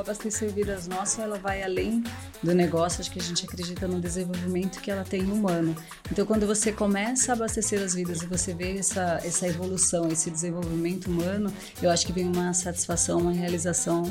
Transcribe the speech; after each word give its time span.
Abastecer 0.00 0.50
Vidas 0.52 0.86
Nossa, 0.86 1.22
ela 1.22 1.38
vai 1.38 1.62
além 1.62 2.02
do 2.42 2.54
negócio, 2.54 3.00
acho 3.00 3.10
que 3.10 3.18
a 3.18 3.22
gente 3.22 3.44
acredita 3.44 3.86
no 3.86 4.00
desenvolvimento 4.00 4.80
que 4.80 4.90
ela 4.90 5.04
tem 5.04 5.24
humano. 5.30 5.76
Então, 6.10 6.24
quando 6.24 6.46
você 6.46 6.72
começa 6.72 7.32
a 7.32 7.34
abastecer 7.34 7.82
as 7.82 7.94
vidas 7.94 8.22
e 8.22 8.26
você 8.26 8.54
vê 8.54 8.78
essa, 8.78 9.20
essa 9.24 9.46
evolução, 9.46 10.08
esse 10.08 10.30
desenvolvimento 10.30 11.06
humano, 11.06 11.52
eu 11.82 11.90
acho 11.90 12.06
que 12.06 12.12
vem 12.12 12.26
uma 12.26 12.54
satisfação, 12.54 13.20
uma 13.20 13.32
realização 13.32 14.02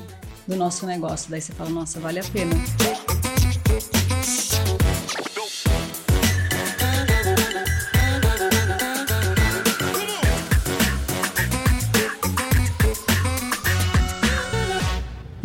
do 0.48 0.56
nosso 0.56 0.86
negócio. 0.86 1.30
Daí 1.30 1.42
você 1.42 1.54
fala, 1.54 1.70
nossa, 1.70 2.00
vale 2.00 2.20
a 2.20 2.24
pena. 2.24 2.56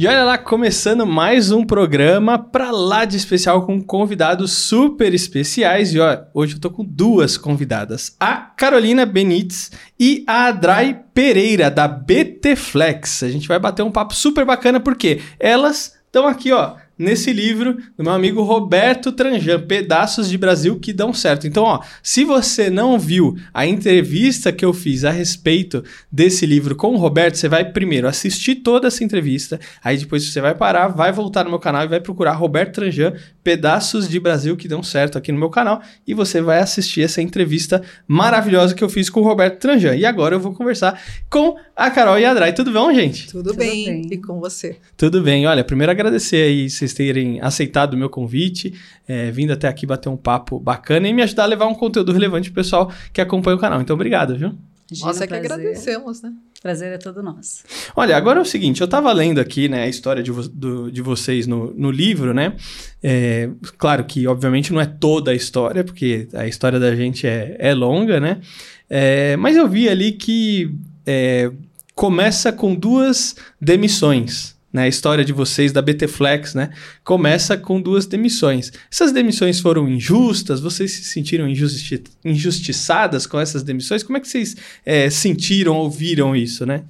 E 0.02 0.06
olha 0.08 0.24
lá, 0.24 0.36
começando 0.36 1.06
mais 1.06 1.52
um 1.52 1.64
programa 1.64 2.36
pra 2.36 2.72
lá 2.72 3.04
de 3.04 3.16
especial 3.16 3.64
com 3.64 3.80
convidados 3.80 4.50
super 4.50 5.14
especiais. 5.14 5.94
E 5.94 6.00
ó, 6.00 6.24
hoje 6.34 6.56
eu 6.56 6.60
tô 6.60 6.70
com 6.70 6.84
duas 6.84 7.36
convidadas: 7.36 8.16
a 8.18 8.34
Carolina 8.34 9.06
Benites 9.06 9.70
e 10.00 10.24
a 10.26 10.46
Adrai 10.46 11.04
Pereira, 11.14 11.70
da 11.70 11.86
BT 11.86 12.56
Flex. 12.56 13.22
A 13.22 13.28
gente 13.28 13.46
vai 13.46 13.60
bater 13.60 13.84
um 13.84 13.92
papo 13.92 14.12
super 14.12 14.44
bacana 14.44 14.80
porque 14.80 15.20
elas 15.38 15.96
estão 16.04 16.26
aqui, 16.26 16.50
ó, 16.50 16.74
nesse 17.02 17.32
livro 17.32 17.76
do 17.96 18.04
meu 18.04 18.12
amigo 18.12 18.42
Roberto 18.42 19.12
Tranjan, 19.12 19.60
Pedaços 19.60 20.28
de 20.28 20.38
Brasil 20.38 20.78
que 20.78 20.92
dão 20.92 21.12
certo. 21.12 21.46
Então, 21.46 21.64
ó, 21.64 21.80
se 22.02 22.24
você 22.24 22.70
não 22.70 22.98
viu 22.98 23.36
a 23.52 23.66
entrevista 23.66 24.52
que 24.52 24.64
eu 24.64 24.72
fiz 24.72 25.04
a 25.04 25.10
respeito 25.10 25.84
desse 26.10 26.46
livro 26.46 26.74
com 26.74 26.94
o 26.94 26.96
Roberto, 26.96 27.36
você 27.36 27.48
vai 27.48 27.64
primeiro 27.64 28.06
assistir 28.08 28.56
toda 28.56 28.88
essa 28.88 29.04
entrevista, 29.04 29.58
aí 29.82 29.96
depois 29.96 30.24
você 30.24 30.40
vai 30.40 30.54
parar, 30.54 30.88
vai 30.88 31.12
voltar 31.12 31.44
no 31.44 31.50
meu 31.50 31.58
canal 31.58 31.84
e 31.84 31.88
vai 31.88 32.00
procurar 32.00 32.32
Roberto 32.32 32.74
Tranjan, 32.74 33.12
Pedaços 33.42 34.08
de 34.08 34.20
Brasil 34.20 34.56
que 34.56 34.68
dão 34.68 34.82
certo 34.82 35.18
aqui 35.18 35.32
no 35.32 35.38
meu 35.38 35.50
canal 35.50 35.82
e 36.06 36.14
você 36.14 36.40
vai 36.40 36.60
assistir 36.60 37.02
essa 37.02 37.20
entrevista 37.20 37.82
maravilhosa 38.06 38.74
que 38.74 38.84
eu 38.84 38.88
fiz 38.88 39.10
com 39.10 39.20
o 39.20 39.24
Roberto 39.24 39.58
Tranjan. 39.58 39.96
E 39.96 40.04
agora 40.04 40.36
eu 40.36 40.40
vou 40.40 40.52
conversar 40.52 41.00
com 41.28 41.56
a 41.74 41.90
Carol 41.90 42.18
e 42.18 42.24
a 42.24 42.30
Adrai. 42.30 42.52
Tudo 42.52 42.70
bom, 42.70 42.92
gente? 42.94 43.26
Tudo, 43.26 43.50
Tudo 43.50 43.58
bem. 43.58 43.84
bem. 43.84 44.08
E 44.12 44.16
com 44.16 44.38
você? 44.38 44.76
Tudo 44.96 45.22
bem. 45.22 45.46
Olha, 45.46 45.64
primeiro 45.64 45.90
agradecer 45.90 46.36
aí 46.36 46.70
vocês 46.70 46.91
terem 46.92 47.40
aceitado 47.40 47.94
o 47.94 47.96
meu 47.96 48.08
convite, 48.08 48.74
é, 49.06 49.30
vindo 49.30 49.52
até 49.52 49.68
aqui 49.68 49.86
bater 49.86 50.08
um 50.08 50.16
papo 50.16 50.58
bacana 50.58 51.08
e 51.08 51.12
me 51.12 51.22
ajudar 51.22 51.44
a 51.44 51.46
levar 51.46 51.66
um 51.66 51.74
conteúdo 51.74 52.12
relevante 52.12 52.50
pro 52.50 52.62
pessoal 52.62 52.92
que 53.12 53.20
acompanha 53.20 53.56
o 53.56 53.60
canal. 53.60 53.80
Então, 53.80 53.94
obrigado, 53.94 54.36
viu? 54.36 54.52
Nós 55.00 55.20
é 55.20 55.26
que 55.26 55.34
agradecemos, 55.34 56.20
né? 56.20 56.32
Prazer 56.62 56.92
é 56.92 56.98
todo 56.98 57.22
nosso. 57.22 57.64
Olha, 57.96 58.16
agora 58.16 58.38
é 58.38 58.42
o 58.42 58.44
seguinte, 58.44 58.80
eu 58.80 58.84
estava 58.84 59.12
lendo 59.12 59.40
aqui, 59.40 59.68
né, 59.68 59.84
a 59.84 59.88
história 59.88 60.22
de, 60.22 60.30
vo 60.30 60.48
do, 60.48 60.92
de 60.92 61.00
vocês 61.00 61.46
no, 61.46 61.72
no 61.74 61.90
livro, 61.90 62.34
né? 62.34 62.54
É, 63.02 63.48
claro 63.78 64.04
que, 64.04 64.26
obviamente, 64.26 64.72
não 64.72 64.80
é 64.80 64.86
toda 64.86 65.30
a 65.30 65.34
história, 65.34 65.82
porque 65.82 66.28
a 66.34 66.46
história 66.46 66.78
da 66.78 66.94
gente 66.94 67.26
é, 67.26 67.56
é 67.58 67.74
longa, 67.74 68.20
né? 68.20 68.40
É, 68.88 69.36
mas 69.38 69.56
eu 69.56 69.66
vi 69.68 69.88
ali 69.88 70.12
que 70.12 70.74
é, 71.06 71.50
começa 71.94 72.52
com 72.52 72.74
duas 72.74 73.34
demissões, 73.60 74.51
né, 74.72 74.84
a 74.84 74.88
história 74.88 75.24
de 75.24 75.32
vocês 75.32 75.72
da 75.72 75.82
BT 75.82 76.08
Flex, 76.08 76.54
né, 76.54 76.70
começa 77.04 77.56
com 77.56 77.80
duas 77.80 78.06
demissões. 78.06 78.72
Essas 78.90 79.12
demissões 79.12 79.60
foram 79.60 79.88
injustas? 79.88 80.60
Vocês 80.60 80.92
se 80.92 81.04
sentiram 81.04 81.48
injusti 81.48 82.02
injustiçadas 82.24 83.26
com 83.26 83.38
essas 83.38 83.62
demissões? 83.62 84.02
Como 84.02 84.16
é 84.16 84.20
que 84.20 84.28
vocês 84.28 84.56
é, 84.84 85.10
sentiram, 85.10 85.76
ouviram 85.76 86.34
isso, 86.34 86.64
né? 86.64 86.84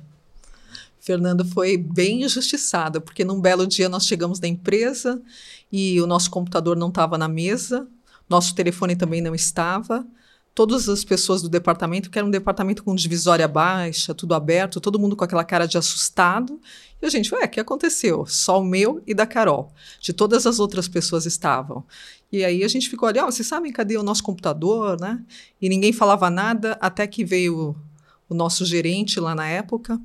Fernando 1.01 1.45
foi 1.45 1.77
bem 1.77 2.23
injustiçada, 2.23 3.01
porque 3.01 3.25
num 3.25 3.41
belo 3.41 3.67
dia 3.67 3.89
nós 3.89 4.07
chegamos 4.07 4.39
na 4.39 4.47
empresa 4.47 5.21
e 5.71 6.01
o 6.01 6.07
nosso 6.07 6.31
computador 6.31 6.77
não 6.77 6.89
estava 6.91 7.19
na 7.19 7.27
mesa, 7.27 7.89
nosso 8.29 8.55
telefone 8.55 8.95
também 8.95 9.21
não 9.21 9.35
estava 9.35 10.07
todas 10.55 10.89
as 10.89 11.05
pessoas 11.05 11.41
do 11.41 11.49
departamento, 11.49 12.11
que 12.11 12.19
era 12.19 12.27
um 12.27 12.31
departamento 12.31 12.85
com 12.85 12.95
divisória 12.95 13.49
baixa, 13.49 14.15
tudo 14.15 14.35
aberto, 14.35 14.81
todo 14.81 14.99
mundo 14.99 15.17
com 15.17 15.25
aquela 15.25 15.45
cara 15.45 15.67
de 15.67 15.79
assustado. 15.79 16.61
E 17.01 17.07
a 17.07 17.09
gente, 17.09 17.35
ué, 17.35 17.45
o 17.45 17.49
que 17.49 17.61
aconteceu? 17.61 18.27
Só 18.27 18.61
o 18.61 18.65
meu 18.65 19.03
e 19.07 19.15
da 19.15 19.27
Carol. 19.27 19.73
De 20.01 20.13
todas 20.13 20.47
as 20.47 20.59
outras 20.59 20.89
pessoas 20.89 21.27
estavam. 21.27 21.85
E 22.31 22.45
aí 22.45 22.63
a 22.63 22.69
gente 22.69 22.89
ficou 22.89 23.09
ali, 23.09 23.19
ó, 23.19 23.27
oh, 23.27 23.33
vocês 23.33 23.47
sabem 23.47 23.73
cadê 23.73 23.97
o 23.97 24.03
nosso 24.03 24.23
computador, 24.23 25.01
né? 25.01 25.23
E 25.61 25.69
ninguém 25.69 25.93
falava 25.93 26.31
nada, 26.31 26.77
até 26.81 27.07
que 27.07 27.25
veio 27.25 27.75
o 28.29 28.35
nosso 28.35 28.65
gerente 28.65 29.19
lá 29.19 29.35
na 29.35 29.47
época. 29.47 30.01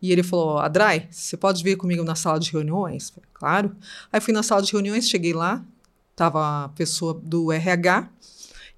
E 0.00 0.12
ele 0.12 0.22
falou: 0.22 0.58
Adrai, 0.58 1.08
você 1.10 1.36
pode 1.36 1.62
vir 1.64 1.76
comigo 1.76 2.04
na 2.04 2.14
sala 2.14 2.38
de 2.38 2.52
reuniões? 2.52 3.12
Claro. 3.32 3.74
Aí 4.12 4.20
fui 4.20 4.32
na 4.32 4.42
sala 4.42 4.62
de 4.62 4.72
reuniões, 4.72 5.08
cheguei 5.08 5.32
lá, 5.32 5.64
tava 6.14 6.64
a 6.64 6.68
pessoa 6.70 7.14
do 7.14 7.50
RH 7.50 8.10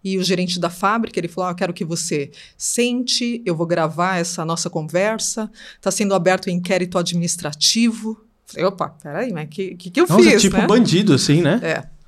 e 0.03 0.17
o 0.17 0.23
gerente 0.23 0.61
da 0.61 0.71
fábrica, 0.71 1.19
ele 1.19 1.29
falou: 1.29 1.49
ah, 1.49 1.53
eu 1.53 1.57
quero 1.57 1.73
que 1.73 1.85
você 1.85 2.31
sente, 2.57 3.43
eu 3.45 3.55
vou 3.55 3.67
gravar 3.67 4.19
essa 4.19 4.45
nossa 4.45 4.71
conversa. 4.71 5.51
Está 5.77 5.91
sendo 5.91 6.15
aberto 6.15 6.49
um 6.49 6.53
inquérito 6.53 6.99
administrativo. 6.99 8.21
Falei, 8.47 8.65
opa, 8.67 8.89
peraí, 9.03 9.33
mas 9.33 9.47
o 9.47 9.49
que, 9.49 9.75
que, 9.75 9.91
que 9.91 10.01
eu 10.01 10.07
Nossa, 10.09 10.23
fiz? 10.31 10.41
tipo 10.41 10.57
né? 10.57 10.67
bandido, 10.67 11.13
assim, 11.13 11.43
né? 11.43 11.61
É. 11.63 11.99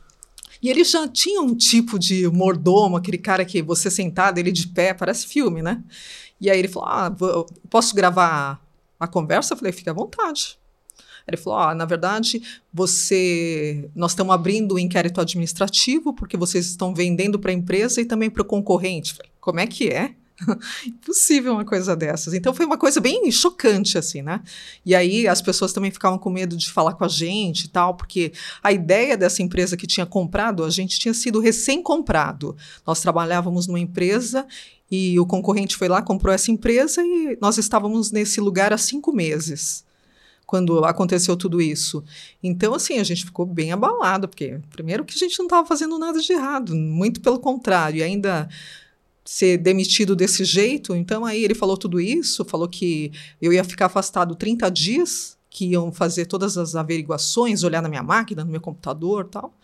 E 0.63 0.69
ele 0.69 0.85
já 0.85 1.09
tinha 1.09 1.41
um 1.41 1.55
tipo 1.55 1.99
de 1.99 2.29
mordomo, 2.29 2.97
aquele 2.97 3.19
cara 3.19 3.45
que 3.45 3.63
você 3.63 3.91
sentado, 3.91 4.39
ele 4.39 4.53
de 4.53 4.69
pé, 4.69 4.95
parece 4.95 5.27
filme, 5.27 5.63
né? 5.63 5.83
E 6.41 6.51
aí 6.51 6.59
ele 6.59 6.69
falou: 6.69 6.89
ah, 6.89 7.15
posso 7.69 7.95
gravar 7.95 8.61
a 8.99 9.07
conversa? 9.07 9.55
Eu 9.55 9.59
falei: 9.59 9.73
fique 9.73 9.91
à 9.91 9.93
vontade. 9.93 10.59
Ele 11.31 11.37
falou: 11.37 11.59
ah, 11.59 11.75
na 11.75 11.85
verdade, 11.85 12.43
você, 12.73 13.89
nós 13.95 14.13
estamos 14.13 14.35
abrindo 14.35 14.75
um 14.75 14.79
inquérito 14.79 15.21
administrativo 15.21 16.13
porque 16.13 16.37
vocês 16.37 16.67
estão 16.67 16.95
vendendo 16.95 17.39
para 17.39 17.51
a 17.51 17.55
empresa 17.55 18.01
e 18.01 18.05
também 18.05 18.29
para 18.31 18.43
o 18.43 18.45
concorrente. 18.45 19.15
Falei, 19.15 19.31
Como 19.41 19.61
é 19.61 19.67
que 19.67 19.89
é? 19.89 20.15
Impossível 20.87 21.53
uma 21.53 21.65
coisa 21.65 21.95
dessas. 21.95 22.35
Então 22.35 22.55
foi 22.55 22.67
uma 22.67 22.79
coisa 22.79 23.01
bem 23.01 23.31
chocante, 23.31 23.99
assim, 23.99 24.23
né? 24.23 24.41
E 24.85 24.95
aí 24.95 25.29
as 25.29 25.43
pessoas 25.43 25.73
também 25.73 25.91
ficavam 25.91 26.19
com 26.19 26.31
medo 26.31 26.57
de 26.57 26.71
falar 26.71 26.95
com 26.95 27.05
a 27.05 27.09
gente 27.09 27.65
e 27.65 27.69
tal, 27.69 27.95
porque 27.95 28.33
a 28.63 28.73
ideia 28.73 29.17
dessa 29.17 29.43
empresa 29.43 29.77
que 29.77 29.87
tinha 29.87 30.07
comprado, 30.07 30.65
a 30.65 30.71
gente 30.71 30.99
tinha 30.99 31.15
sido 31.15 31.41
recém-comprado. 31.41 32.57
Nós 32.87 33.01
trabalhávamos 33.01 33.67
numa 33.67 33.81
empresa 33.81 34.47
e 34.91 35.19
o 35.21 35.27
concorrente 35.27 35.77
foi 35.77 35.89
lá, 35.89 36.03
comprou 36.03 36.35
essa 36.35 36.51
empresa 36.51 37.03
e 37.03 37.39
nós 37.41 37.59
estávamos 37.59 38.11
nesse 38.11 38.41
lugar 38.41 38.73
há 38.73 38.79
cinco 38.79 39.13
meses 39.13 39.85
quando 40.51 40.85
aconteceu 40.85 41.37
tudo 41.37 41.63
isso. 41.63 42.03
Então, 42.43 42.75
assim, 42.75 42.99
a 42.99 43.05
gente 43.05 43.25
ficou 43.25 43.47
bem 43.47 43.71
abalado, 43.71 44.27
porque, 44.27 44.59
primeiro, 44.69 45.05
que 45.05 45.15
a 45.15 45.17
gente 45.17 45.39
não 45.39 45.47
estava 45.47 45.65
fazendo 45.65 45.97
nada 45.97 46.21
de 46.21 46.33
errado, 46.33 46.75
muito 46.75 47.21
pelo 47.21 47.39
contrário, 47.39 47.99
e 47.99 48.03
ainda 48.03 48.49
ser 49.25 49.59
demitido 49.59 50.17
desse 50.17 50.45
jeito. 50.45 50.93
Então, 50.97 51.25
aí 51.25 51.45
ele 51.45 51.55
falou 51.55 51.77
tudo 51.77 52.01
isso, 52.01 52.45
falou 52.45 52.69
que 52.69 53.13
eu 53.41 53.53
ia 53.53 53.63
ficar 53.63 53.87
afastado 53.87 54.35
30 54.35 54.69
dias, 54.73 55.39
que 55.49 55.67
iam 55.67 55.93
fazer 55.93 56.27
todas 56.27 56.59
as 56.59 56.75
averiguações, 56.75 57.63
olhar 57.63 57.81
na 57.81 57.89
minha 57.89 58.03
máquina, 58.03 58.45
no 58.45 58.51
meu 58.51 58.61
computador 58.61 59.27
tal. 59.27 59.55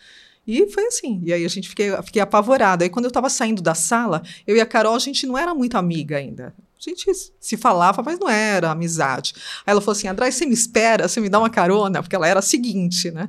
E 0.47 0.71
foi 0.71 0.87
assim. 0.87 1.21
E 1.25 1.33
aí 1.33 1.45
a 1.45 1.49
gente 1.49 1.69
fiquei, 1.69 1.91
fiquei 2.05 2.23
apavorada. 2.23 2.85
Aí 2.85 2.89
quando 2.89 3.07
eu 3.07 3.11
estava 3.11 3.29
saindo 3.29 3.61
da 3.61 3.75
sala, 3.75 4.23
eu 4.47 4.55
e 4.55 4.61
a 4.61 4.67
Carol, 4.67 4.95
a 4.95 5.01
gente 5.01 5.27
não 5.27 5.37
era 5.37 5.53
muito 5.53 5.77
amiga 5.77 6.17
ainda. 6.17 6.55
A 6.79 6.91
gente 6.91 7.07
se 7.41 7.57
falava, 7.57 8.03
mas 8.03 8.19
não 8.19 8.29
era 8.29 8.71
amizade. 8.71 9.35
Aí 9.67 9.73
ela 9.73 9.81
falou 9.81 9.97
assim: 9.97 10.09
André, 10.09 10.31
você 10.31 10.45
me 10.45 10.53
espera, 10.53 11.09
você 11.09 11.21
me 11.21 11.29
dá 11.29 11.39
uma 11.39 11.51
carona, 11.51 12.03
porque 12.03 12.15
ela 12.15 12.29
era 12.29 12.41
a 12.41 12.43
seguinte, 12.43 13.11
né? 13.11 13.27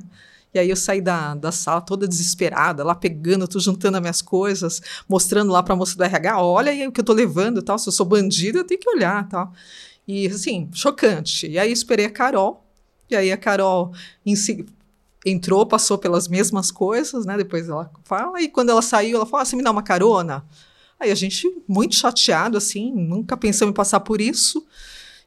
E 0.52 0.58
aí 0.58 0.70
eu 0.70 0.76
saí 0.76 1.00
da, 1.00 1.34
da 1.34 1.52
sala 1.52 1.80
toda 1.80 2.08
desesperada, 2.08 2.82
lá 2.82 2.94
pegando, 2.94 3.46
tô 3.46 3.60
juntando 3.60 3.96
as 3.96 4.00
minhas 4.00 4.22
coisas, 4.22 4.80
mostrando 5.08 5.52
lá 5.52 5.62
para 5.62 5.74
a 5.74 5.76
moça 5.76 5.96
do 5.96 6.02
RH, 6.02 6.40
olha 6.40 6.72
aí 6.72 6.86
o 6.86 6.92
que 6.92 7.00
eu 7.00 7.04
tô 7.04 7.12
levando, 7.12 7.62
tal, 7.62 7.78
se 7.78 7.88
eu 7.88 7.92
sou 7.92 8.06
bandida, 8.06 8.58
eu 8.58 8.64
tenho 8.64 8.80
que 8.80 8.88
olhar, 8.88 9.28
tal. 9.28 9.52
E 10.06 10.26
assim, 10.26 10.70
chocante. 10.72 11.46
E 11.46 11.58
aí 11.58 11.70
esperei 11.70 12.06
a 12.06 12.10
Carol, 12.10 12.64
e 13.10 13.16
aí 13.16 13.30
a 13.30 13.36
Carol 13.36 13.92
entrou, 15.24 15.66
passou 15.66 15.98
pelas 15.98 16.28
mesmas 16.28 16.70
coisas, 16.70 17.26
né? 17.26 17.36
Depois 17.36 17.68
ela 17.68 17.90
fala, 18.04 18.40
e 18.40 18.48
quando 18.48 18.70
ela 18.70 18.82
saiu, 18.82 19.16
ela 19.16 19.26
falou: 19.26 19.42
ah, 19.42 19.44
você 19.44 19.56
me 19.56 19.62
dá 19.62 19.70
uma 19.70 19.82
carona? 19.82 20.44
Aí 20.98 21.10
a 21.10 21.14
gente, 21.14 21.46
muito 21.66 21.94
chateado, 21.94 22.56
assim, 22.56 22.92
nunca 22.92 23.36
pensamos 23.36 23.72
em 23.72 23.74
passar 23.74 24.00
por 24.00 24.20
isso. 24.20 24.66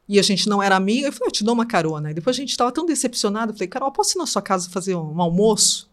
E 0.08 0.20
a 0.20 0.22
gente 0.22 0.50
não 0.50 0.62
era 0.62 0.76
amiga. 0.76 1.08
Eu 1.08 1.14
falei, 1.14 1.28
eu 1.28 1.32
te 1.32 1.44
dou 1.44 1.54
uma 1.54 1.66
carona. 1.66 2.12
E 2.12 2.14
depois 2.14 2.36
a 2.36 2.40
gente 2.40 2.50
estava 2.50 2.72
tão 2.72 2.86
decepcionado. 2.86 3.52
Eu 3.52 3.56
falei, 3.56 3.68
Carol, 3.68 3.92
posso 3.92 4.18
ir 4.18 4.20
na 4.20 4.26
sua 4.26 4.42
casa 4.42 4.70
fazer 4.70 4.96
um, 4.96 5.14
um 5.14 5.22
almoço? 5.22 5.91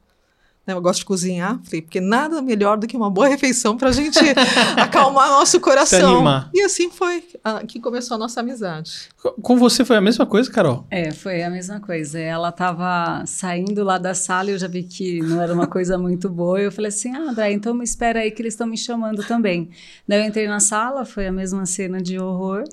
Né, 0.69 0.75
eu 0.75 0.83
gosto 0.83 0.99
de 0.99 1.07
cozinhar, 1.07 1.59
falei, 1.65 1.81
porque 1.81 1.99
nada 1.99 2.43
melhor 2.43 2.77
do 2.77 2.87
que 2.87 2.95
uma 2.95 3.11
boa 3.11 3.27
refeição 3.27 3.75
para 3.75 3.89
a 3.89 3.93
gente 3.93 4.19
acalmar 4.77 5.31
nosso 5.31 5.59
coração. 5.61 6.23
E 6.53 6.61
assim 6.61 6.91
foi 6.91 7.25
ah, 7.43 7.63
que 7.67 7.81
começou 7.81 8.17
a 8.17 8.19
nossa 8.19 8.41
amizade. 8.41 9.09
Com 9.41 9.57
você 9.57 9.83
foi 9.83 9.97
a 9.97 10.01
mesma 10.03 10.27
coisa, 10.27 10.51
Carol? 10.51 10.87
É, 10.91 11.11
foi 11.11 11.43
a 11.43 11.49
mesma 11.49 11.81
coisa. 11.81 12.19
Ela 12.19 12.51
estava 12.51 13.25
saindo 13.25 13.83
lá 13.83 13.97
da 13.97 14.13
sala 14.13 14.51
e 14.51 14.53
eu 14.53 14.59
já 14.59 14.69
vi 14.69 14.83
que 14.83 15.21
não 15.23 15.41
era 15.41 15.55
uma 15.55 15.67
coisa 15.67 15.97
muito 15.97 16.29
boa. 16.29 16.61
Eu 16.61 16.71
falei 16.71 16.91
assim, 16.91 17.17
ah, 17.17 17.31
André, 17.31 17.51
então 17.53 17.73
me 17.73 17.85
espera 17.85 18.21
aí 18.21 18.31
que 18.31 18.43
eles 18.43 18.53
estão 18.53 18.67
me 18.67 18.77
chamando 18.77 19.25
também. 19.25 19.71
Daí 20.07 20.21
eu 20.21 20.27
entrei 20.27 20.47
na 20.47 20.61
sala, 20.61 21.07
foi 21.07 21.27
a 21.27 21.33
mesma 21.33 21.65
cena 21.65 21.99
de 21.99 22.19
horror. 22.19 22.65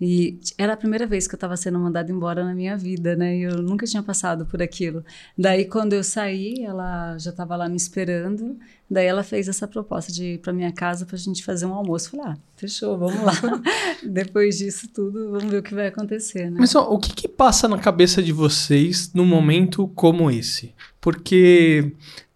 E 0.00 0.40
era 0.58 0.72
a 0.72 0.76
primeira 0.76 1.06
vez 1.06 1.28
que 1.28 1.34
eu 1.34 1.36
estava 1.36 1.56
sendo 1.56 1.78
mandada 1.78 2.10
embora 2.10 2.44
na 2.44 2.54
minha 2.54 2.76
vida, 2.76 3.14
né? 3.14 3.36
E 3.36 3.42
eu 3.42 3.62
nunca 3.62 3.86
tinha 3.86 4.02
passado 4.02 4.44
por 4.44 4.60
aquilo. 4.60 5.04
Daí, 5.38 5.64
quando 5.64 5.92
eu 5.92 6.02
saí, 6.02 6.64
ela 6.64 7.16
já 7.18 7.30
estava 7.30 7.54
lá 7.54 7.68
me 7.68 7.76
esperando. 7.76 8.58
Daí, 8.90 9.06
ela 9.06 9.22
fez 9.22 9.48
essa 9.48 9.68
proposta 9.68 10.12
de 10.12 10.34
ir 10.34 10.38
para 10.38 10.52
minha 10.52 10.72
casa 10.72 11.06
para 11.06 11.14
a 11.14 11.18
gente 11.18 11.44
fazer 11.44 11.66
um 11.66 11.74
almoço. 11.74 12.10
Falei, 12.10 12.26
ah, 12.28 12.36
fechou, 12.56 12.98
vamos 12.98 13.22
lá. 13.22 13.32
Depois 14.02 14.58
disso 14.58 14.88
tudo, 14.92 15.30
vamos 15.30 15.50
ver 15.50 15.58
o 15.58 15.62
que 15.62 15.74
vai 15.74 15.86
acontecer, 15.86 16.50
né? 16.50 16.56
Mas 16.58 16.74
ó, 16.74 16.90
o 16.90 16.98
que, 16.98 17.14
que 17.14 17.28
passa 17.28 17.68
na 17.68 17.78
cabeça 17.78 18.22
de 18.22 18.32
vocês 18.32 19.12
num 19.14 19.24
momento 19.24 19.86
como 19.94 20.30
esse? 20.30 20.74
Porque 21.00 21.92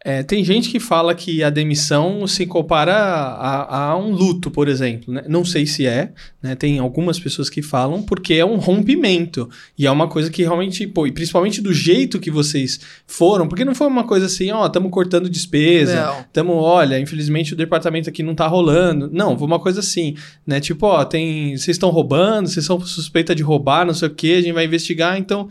é, 0.08 0.22
tem 0.22 0.42
gente 0.42 0.70
que 0.70 0.80
fala 0.80 1.14
que 1.14 1.42
a 1.42 1.50
demissão 1.50 2.26
se 2.26 2.46
compara 2.46 2.94
a, 2.94 3.90
a 3.90 3.98
um 3.98 4.10
luto, 4.10 4.50
por 4.50 4.66
exemplo. 4.66 5.12
Né? 5.12 5.22
Não 5.28 5.44
sei 5.44 5.66
se 5.66 5.86
é, 5.86 6.14
né? 6.42 6.54
tem 6.54 6.78
algumas 6.78 7.20
pessoas 7.20 7.50
que 7.50 7.60
falam, 7.60 8.00
porque 8.00 8.32
é 8.32 8.44
um 8.44 8.56
rompimento. 8.56 9.50
E 9.76 9.86
é 9.86 9.90
uma 9.90 10.08
coisa 10.08 10.30
que 10.30 10.42
realmente, 10.42 10.86
pô, 10.86 11.06
e 11.06 11.12
principalmente 11.12 11.60
do 11.60 11.74
jeito 11.74 12.18
que 12.18 12.30
vocês 12.30 12.80
foram, 13.06 13.46
porque 13.46 13.66
não 13.66 13.74
foi 13.74 13.86
uma 13.86 14.02
coisa 14.02 14.24
assim, 14.24 14.50
ó, 14.50 14.66
estamos 14.66 14.90
cortando 14.90 15.28
despesa, 15.28 16.24
estamos, 16.26 16.56
olha, 16.56 16.98
infelizmente 16.98 17.52
o 17.52 17.56
departamento 17.56 18.08
aqui 18.08 18.22
não 18.22 18.34
tá 18.34 18.46
rolando. 18.46 19.10
Não, 19.12 19.36
foi 19.36 19.46
uma 19.46 19.60
coisa 19.60 19.80
assim, 19.80 20.16
né? 20.46 20.58
Tipo, 20.58 20.86
ó, 20.86 21.04
tem. 21.04 21.54
Vocês 21.54 21.74
estão 21.74 21.90
roubando, 21.90 22.48
vocês 22.48 22.64
são 22.64 22.80
suspeita 22.80 23.34
de 23.34 23.42
roubar, 23.42 23.84
não 23.84 23.92
sei 23.92 24.08
o 24.08 24.14
que, 24.14 24.36
a 24.36 24.40
gente 24.40 24.54
vai 24.54 24.64
investigar, 24.64 25.18
então. 25.18 25.50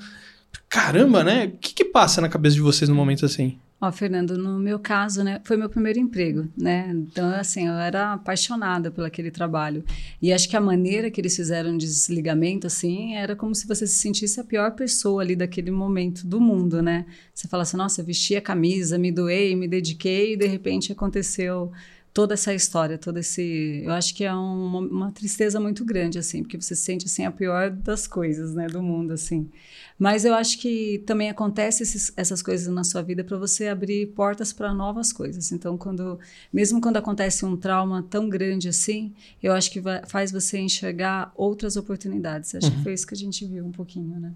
Caramba, 0.67 1.23
né? 1.23 1.45
O 1.53 1.57
que, 1.59 1.75
que 1.75 1.85
passa 1.85 2.21
na 2.21 2.27
cabeça 2.27 2.55
de 2.55 2.61
vocês 2.61 2.89
no 2.89 2.95
momento 2.95 3.23
assim? 3.23 3.55
Ó, 3.79 3.91
Fernando, 3.91 4.35
no 4.39 4.57
meu 4.57 4.79
caso, 4.79 5.23
né, 5.23 5.39
foi 5.43 5.55
meu 5.55 5.69
primeiro 5.69 5.99
emprego, 5.99 6.47
né? 6.57 6.89
Então, 6.91 7.29
assim, 7.29 7.67
eu 7.67 7.73
era 7.73 8.13
apaixonada 8.13 8.89
por 8.89 9.05
aquele 9.05 9.29
trabalho. 9.29 9.83
E 10.19 10.33
acho 10.33 10.49
que 10.49 10.57
a 10.57 10.61
maneira 10.61 11.11
que 11.11 11.21
eles 11.21 11.35
fizeram 11.35 11.77
de 11.77 11.85
desligamento, 11.85 12.65
assim, 12.65 13.15
era 13.15 13.35
como 13.35 13.53
se 13.53 13.67
você 13.67 13.85
se 13.85 13.99
sentisse 13.99 14.39
a 14.39 14.43
pior 14.43 14.71
pessoa 14.71 15.21
ali 15.21 15.35
daquele 15.35 15.69
momento 15.69 16.25
do 16.25 16.41
mundo, 16.41 16.81
né? 16.81 17.05
Você 17.31 17.47
fala 17.47 17.61
assim, 17.61 17.77
nossa, 17.77 18.01
vesti 18.01 18.35
a 18.35 18.41
camisa, 18.41 18.97
me 18.97 19.11
doei, 19.11 19.55
me 19.55 19.67
dediquei, 19.67 20.33
e 20.33 20.37
de 20.37 20.47
repente 20.47 20.91
aconteceu 20.91 21.71
toda 22.13 22.33
essa 22.33 22.53
história, 22.53 22.97
todo 22.97 23.17
esse, 23.17 23.81
eu 23.83 23.91
acho 23.91 24.15
que 24.15 24.23
é 24.23 24.33
uma, 24.33 24.79
uma 24.79 25.11
tristeza 25.11 25.59
muito 25.59 25.85
grande 25.85 26.17
assim, 26.17 26.41
porque 26.41 26.59
você 26.59 26.75
se 26.75 26.81
sente 26.81 27.05
assim 27.05 27.25
a 27.25 27.31
pior 27.31 27.69
das 27.69 28.07
coisas, 28.07 28.55
né, 28.55 28.67
do 28.67 28.81
mundo 28.81 29.13
assim. 29.13 29.49
Mas 29.99 30.25
eu 30.25 30.33
acho 30.33 30.59
que 30.59 31.03
também 31.05 31.29
acontece 31.29 31.83
esses, 31.83 32.11
essas 32.15 32.41
coisas 32.41 32.67
na 32.73 32.83
sua 32.83 33.01
vida 33.01 33.23
para 33.23 33.37
você 33.37 33.67
abrir 33.67 34.07
portas 34.07 34.51
para 34.53 34.73
novas 34.73 35.13
coisas. 35.13 35.51
Então, 35.51 35.77
quando, 35.77 36.19
mesmo 36.51 36.81
quando 36.81 36.97
acontece 36.97 37.45
um 37.45 37.55
trauma 37.55 38.05
tão 38.09 38.29
grande 38.29 38.69
assim, 38.69 39.13
eu 39.41 39.53
acho 39.53 39.71
que 39.71 39.79
vai, 39.79 40.03
faz 40.07 40.31
você 40.31 40.59
enxergar 40.59 41.31
outras 41.35 41.77
oportunidades. 41.77 42.53
Acho 42.55 42.67
uhum. 42.67 42.77
que 42.77 42.83
foi 42.83 42.93
isso 42.93 43.07
que 43.07 43.13
a 43.13 43.17
gente 43.17 43.45
viu 43.45 43.65
um 43.65 43.71
pouquinho, 43.71 44.19
né? 44.19 44.33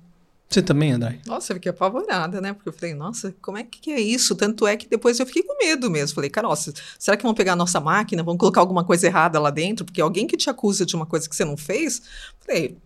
Você 0.51 0.61
também, 0.61 0.91
André? 0.91 1.17
Nossa, 1.25 1.53
eu 1.53 1.55
fiquei 1.55 1.69
apavorada, 1.69 2.41
né? 2.41 2.51
Porque 2.51 2.67
eu 2.67 2.73
falei, 2.73 2.93
nossa, 2.93 3.33
como 3.41 3.57
é 3.57 3.63
que 3.63 3.89
é 3.89 4.01
isso? 4.01 4.35
Tanto 4.35 4.67
é 4.67 4.75
que 4.75 4.85
depois 4.85 5.17
eu 5.17 5.25
fiquei 5.25 5.43
com 5.43 5.57
medo 5.57 5.89
mesmo. 5.89 6.13
Falei, 6.13 6.29
cara, 6.29 6.45
nossa, 6.45 6.73
será 6.99 7.15
que 7.15 7.23
vão 7.23 7.33
pegar 7.33 7.53
a 7.53 7.55
nossa 7.55 7.79
máquina? 7.79 8.21
Vão 8.21 8.35
colocar 8.35 8.59
alguma 8.59 8.83
coisa 8.83 9.07
errada 9.07 9.39
lá 9.39 9.49
dentro? 9.49 9.85
Porque 9.85 10.01
alguém 10.01 10.27
que 10.27 10.35
te 10.35 10.49
acusa 10.49 10.85
de 10.85 10.93
uma 10.93 11.05
coisa 11.05 11.29
que 11.29 11.33
você 11.33 11.45
não 11.45 11.55
fez, 11.55 12.01
falei, 12.45 12.77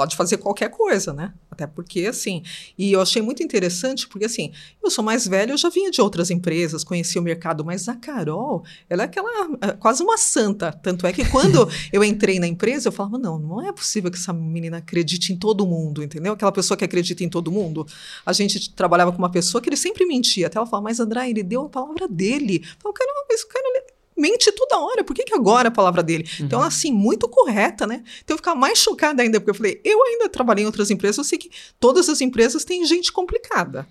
pode 0.00 0.16
fazer 0.16 0.38
qualquer 0.38 0.70
coisa, 0.70 1.12
né? 1.12 1.34
Até 1.50 1.66
porque, 1.66 2.06
assim, 2.06 2.42
e 2.78 2.90
eu 2.90 3.02
achei 3.02 3.20
muito 3.20 3.42
interessante, 3.42 4.08
porque, 4.08 4.24
assim, 4.24 4.50
eu 4.82 4.90
sou 4.90 5.04
mais 5.04 5.28
velha, 5.28 5.52
eu 5.52 5.58
já 5.58 5.68
vinha 5.68 5.90
de 5.90 6.00
outras 6.00 6.30
empresas, 6.30 6.82
conhecia 6.82 7.20
o 7.20 7.24
mercado, 7.24 7.62
mas 7.62 7.86
a 7.86 7.94
Carol, 7.94 8.64
ela 8.88 9.02
é 9.02 9.04
aquela, 9.04 9.58
é 9.60 9.72
quase 9.72 10.02
uma 10.02 10.16
santa. 10.16 10.72
Tanto 10.72 11.06
é 11.06 11.12
que 11.12 11.28
quando 11.28 11.68
eu 11.92 12.02
entrei 12.02 12.40
na 12.40 12.46
empresa, 12.46 12.88
eu 12.88 12.92
falava, 12.92 13.18
não, 13.18 13.38
não 13.38 13.60
é 13.60 13.70
possível 13.72 14.10
que 14.10 14.16
essa 14.16 14.32
menina 14.32 14.78
acredite 14.78 15.34
em 15.34 15.36
todo 15.36 15.66
mundo, 15.66 16.02
entendeu? 16.02 16.32
Aquela 16.32 16.52
pessoa 16.52 16.78
que 16.78 16.84
acredita 16.84 17.22
em 17.22 17.28
todo 17.28 17.52
mundo. 17.52 17.86
A 18.24 18.32
gente 18.32 18.72
trabalhava 18.72 19.12
com 19.12 19.18
uma 19.18 19.30
pessoa 19.30 19.60
que 19.60 19.68
ele 19.68 19.76
sempre 19.76 20.06
mentia, 20.06 20.46
até 20.46 20.56
ela 20.56 20.66
falava, 20.66 20.84
mas 20.84 20.98
André, 20.98 21.28
ele 21.28 21.42
deu 21.42 21.66
a 21.66 21.68
palavra 21.68 22.08
dele. 22.08 22.62
Eu 22.64 22.80
falava, 22.80 22.98
cara, 22.98 23.10
mas 23.28 23.42
o 23.42 23.48
cara 23.48 23.99
mente 24.16 24.50
toda 24.52 24.78
hora. 24.78 25.04
Por 25.04 25.14
que, 25.14 25.24
que 25.24 25.34
agora 25.34 25.68
a 25.68 25.72
palavra 25.72 26.02
dele? 26.02 26.28
Uhum. 26.38 26.46
Então, 26.46 26.62
assim, 26.62 26.92
muito 26.92 27.28
correta, 27.28 27.86
né? 27.86 28.02
Então, 28.22 28.34
eu 28.34 28.38
ficava 28.38 28.58
mais 28.58 28.78
chocada 28.78 29.22
ainda, 29.22 29.40
porque 29.40 29.50
eu 29.50 29.54
falei, 29.54 29.80
eu 29.84 30.02
ainda 30.02 30.28
trabalhei 30.28 30.64
em 30.64 30.66
outras 30.66 30.90
empresas, 30.90 31.18
eu 31.18 31.24
sei 31.24 31.38
que 31.38 31.50
todas 31.78 32.08
as 32.08 32.20
empresas 32.20 32.64
têm 32.64 32.84
gente 32.84 33.12
complicada 33.12 33.86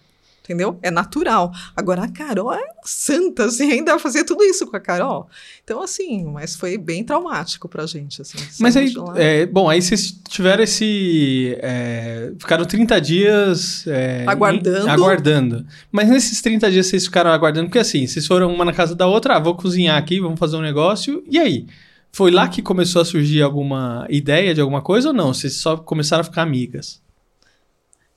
entendeu? 0.50 0.80
É 0.82 0.90
natural. 0.90 1.52
Agora, 1.76 2.04
a 2.04 2.10
Carol 2.10 2.52
é 2.52 2.64
santa, 2.84 3.46
assim, 3.46 3.72
ainda 3.72 3.92
vai 3.92 4.00
fazer 4.00 4.24
tudo 4.24 4.44
isso 4.44 4.66
com 4.66 4.76
a 4.76 4.80
Carol. 4.80 5.30
Então, 5.64 5.82
assim, 5.82 6.26
mas 6.26 6.56
foi 6.56 6.76
bem 6.76 7.04
traumático 7.04 7.70
pra 7.70 7.86
gente, 7.86 8.22
assim. 8.22 8.40
Mas 8.60 8.76
aí, 8.76 8.92
é, 9.16 9.46
bom, 9.46 9.70
aí 9.70 9.82
vocês 9.82 10.20
tiveram 10.28 10.64
esse... 10.64 11.56
É, 11.62 12.32
ficaram 12.40 12.66
30 12.66 13.00
dias... 13.00 13.86
É, 13.88 14.26
aguardando. 14.28 14.88
Em, 14.88 14.90
aguardando. 14.90 15.66
Mas 15.92 16.10
nesses 16.10 16.42
30 16.42 16.72
dias 16.72 16.88
vocês 16.88 17.06
ficaram 17.06 17.32
aguardando, 17.32 17.68
porque 17.68 17.80
assim, 17.80 18.08
vocês 18.08 18.26
foram 18.26 18.52
uma 18.52 18.66
na 18.66 18.74
casa 18.74 18.96
da 18.96 19.06
outra, 19.06 19.36
ah, 19.36 19.40
vou 19.40 19.56
cozinhar 19.56 19.98
aqui, 19.98 20.20
vamos 20.20 20.40
fazer 20.40 20.58
um 20.58 20.62
negócio, 20.62 21.24
e 21.30 21.38
aí? 21.38 21.68
Foi 22.12 22.32
lá 22.32 22.48
que 22.48 22.64
começou 22.64 23.04
a 23.04 23.06
surgir 23.06 23.44
alguma 23.44 24.08
ideia 24.10 24.54
de 24.56 24.62
alguma 24.62 24.82
coisa 24.82 25.10
ou 25.10 25.14
não? 25.14 25.32
Vocês 25.32 25.54
só 25.54 25.78
começaram 25.78 26.22
a 26.22 26.24
ficar 26.24 26.42
amigas? 26.42 27.00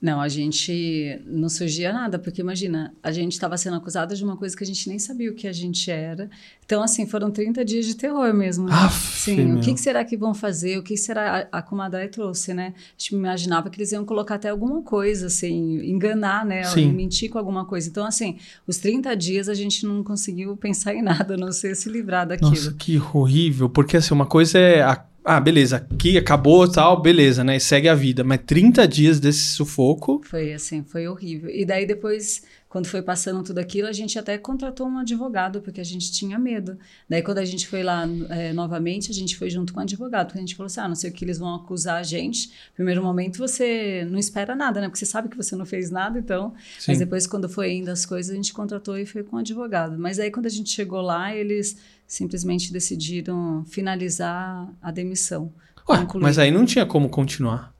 Não, 0.02 0.20
a 0.20 0.28
gente 0.28 1.22
não 1.24 1.48
surgia 1.48 1.92
nada, 1.92 2.18
porque 2.18 2.40
imagina, 2.40 2.92
a 3.00 3.12
gente 3.12 3.34
estava 3.34 3.56
sendo 3.56 3.76
acusada 3.76 4.16
de 4.16 4.24
uma 4.24 4.36
coisa 4.36 4.56
que 4.56 4.64
a 4.64 4.66
gente 4.66 4.88
nem 4.88 4.98
sabia 4.98 5.30
o 5.30 5.34
que 5.34 5.46
a 5.46 5.52
gente 5.52 5.88
era. 5.92 6.28
Então, 6.66 6.82
assim, 6.82 7.06
foram 7.06 7.30
30 7.30 7.64
dias 7.64 7.86
de 7.86 7.94
terror 7.94 8.34
mesmo. 8.34 8.66
Né? 8.66 8.74
Sim, 8.90 9.52
o 9.54 9.60
que, 9.60 9.72
que, 9.72 9.80
será 9.80 10.04
que 10.04 10.16
vão 10.16 10.34
fazer? 10.34 10.76
O 10.76 10.82
que 10.82 10.96
será 10.96 11.46
a, 11.52 11.58
a 11.58 11.62
Kumadai 11.62 12.08
trouxe, 12.08 12.52
né? 12.52 12.74
A 12.76 12.92
gente 12.98 13.14
imaginava 13.14 13.70
que 13.70 13.78
eles 13.78 13.92
iam 13.92 14.04
colocar 14.04 14.34
até 14.34 14.48
alguma 14.48 14.82
coisa, 14.82 15.28
assim, 15.28 15.78
enganar, 15.88 16.44
né? 16.44 16.64
Sim. 16.64 16.92
mentir 16.92 17.30
com 17.30 17.38
alguma 17.38 17.64
coisa. 17.64 17.88
Então, 17.88 18.04
assim, 18.04 18.38
os 18.66 18.78
30 18.78 19.14
dias 19.14 19.48
a 19.48 19.54
gente 19.54 19.86
não 19.86 20.02
conseguiu 20.02 20.56
pensar 20.56 20.92
em 20.96 21.02
nada, 21.02 21.34
a 21.34 21.36
não 21.36 21.52
ser 21.52 21.76
se 21.76 21.88
livrar 21.88 22.26
daquilo. 22.26 22.50
Nossa, 22.50 22.72
que 22.72 23.00
horrível. 23.14 23.68
Porque, 23.68 23.96
assim, 23.96 24.12
uma 24.12 24.26
coisa 24.26 24.58
é 24.58 24.82
a 24.82 24.96
ah, 25.24 25.40
beleza, 25.40 25.86
aqui 25.90 26.18
acabou 26.18 26.70
tal, 26.70 27.00
beleza, 27.00 27.44
né? 27.44 27.58
Segue 27.58 27.88
a 27.88 27.94
vida. 27.94 28.24
Mas 28.24 28.40
30 28.46 28.86
dias 28.88 29.20
desse 29.20 29.46
sufoco. 29.48 30.20
Foi 30.24 30.52
assim, 30.52 30.82
foi 30.82 31.06
horrível. 31.06 31.50
E 31.50 31.64
daí 31.64 31.86
depois, 31.86 32.42
quando 32.72 32.86
foi 32.86 33.02
passando 33.02 33.42
tudo 33.42 33.58
aquilo, 33.58 33.86
a 33.86 33.92
gente 33.92 34.18
até 34.18 34.38
contratou 34.38 34.88
um 34.88 34.96
advogado, 34.96 35.60
porque 35.60 35.78
a 35.78 35.84
gente 35.84 36.10
tinha 36.10 36.38
medo. 36.38 36.78
Daí 37.06 37.20
quando 37.20 37.36
a 37.36 37.44
gente 37.44 37.68
foi 37.68 37.82
lá 37.82 38.08
é, 38.30 38.54
novamente, 38.54 39.10
a 39.10 39.14
gente 39.14 39.36
foi 39.36 39.50
junto 39.50 39.74
com 39.74 39.80
o 39.80 39.82
advogado, 39.82 40.28
porque 40.28 40.38
a 40.38 40.40
gente 40.40 40.54
falou 40.54 40.68
assim: 40.68 40.80
ah, 40.80 40.88
não 40.88 40.94
sei 40.94 41.10
o 41.10 41.12
que 41.12 41.22
eles 41.22 41.38
vão 41.38 41.54
acusar 41.54 41.96
a 41.96 42.02
gente. 42.02 42.50
Primeiro 42.74 43.02
momento 43.02 43.36
você 43.36 44.08
não 44.10 44.18
espera 44.18 44.56
nada, 44.56 44.80
né? 44.80 44.88
Porque 44.88 44.98
você 44.98 45.04
sabe 45.04 45.28
que 45.28 45.36
você 45.36 45.54
não 45.54 45.66
fez 45.66 45.90
nada, 45.90 46.18
então. 46.18 46.54
Sim. 46.78 46.92
Mas 46.92 46.98
depois, 46.98 47.26
quando 47.26 47.46
foi 47.46 47.74
indo 47.74 47.90
as 47.90 48.06
coisas, 48.06 48.32
a 48.32 48.36
gente 48.36 48.54
contratou 48.54 48.96
e 48.96 49.04
foi 49.04 49.22
com 49.22 49.36
o 49.36 49.40
advogado. 49.40 49.98
Mas 49.98 50.18
aí 50.18 50.30
quando 50.30 50.46
a 50.46 50.50
gente 50.50 50.70
chegou 50.70 51.02
lá, 51.02 51.36
eles 51.36 51.76
simplesmente 52.06 52.72
decidiram 52.72 53.66
finalizar 53.66 54.66
a 54.80 54.90
demissão. 54.90 55.52
Ué, 55.90 56.06
mas 56.14 56.38
aí 56.38 56.50
não 56.50 56.64
tinha 56.64 56.86
como 56.86 57.10
continuar. 57.10 57.74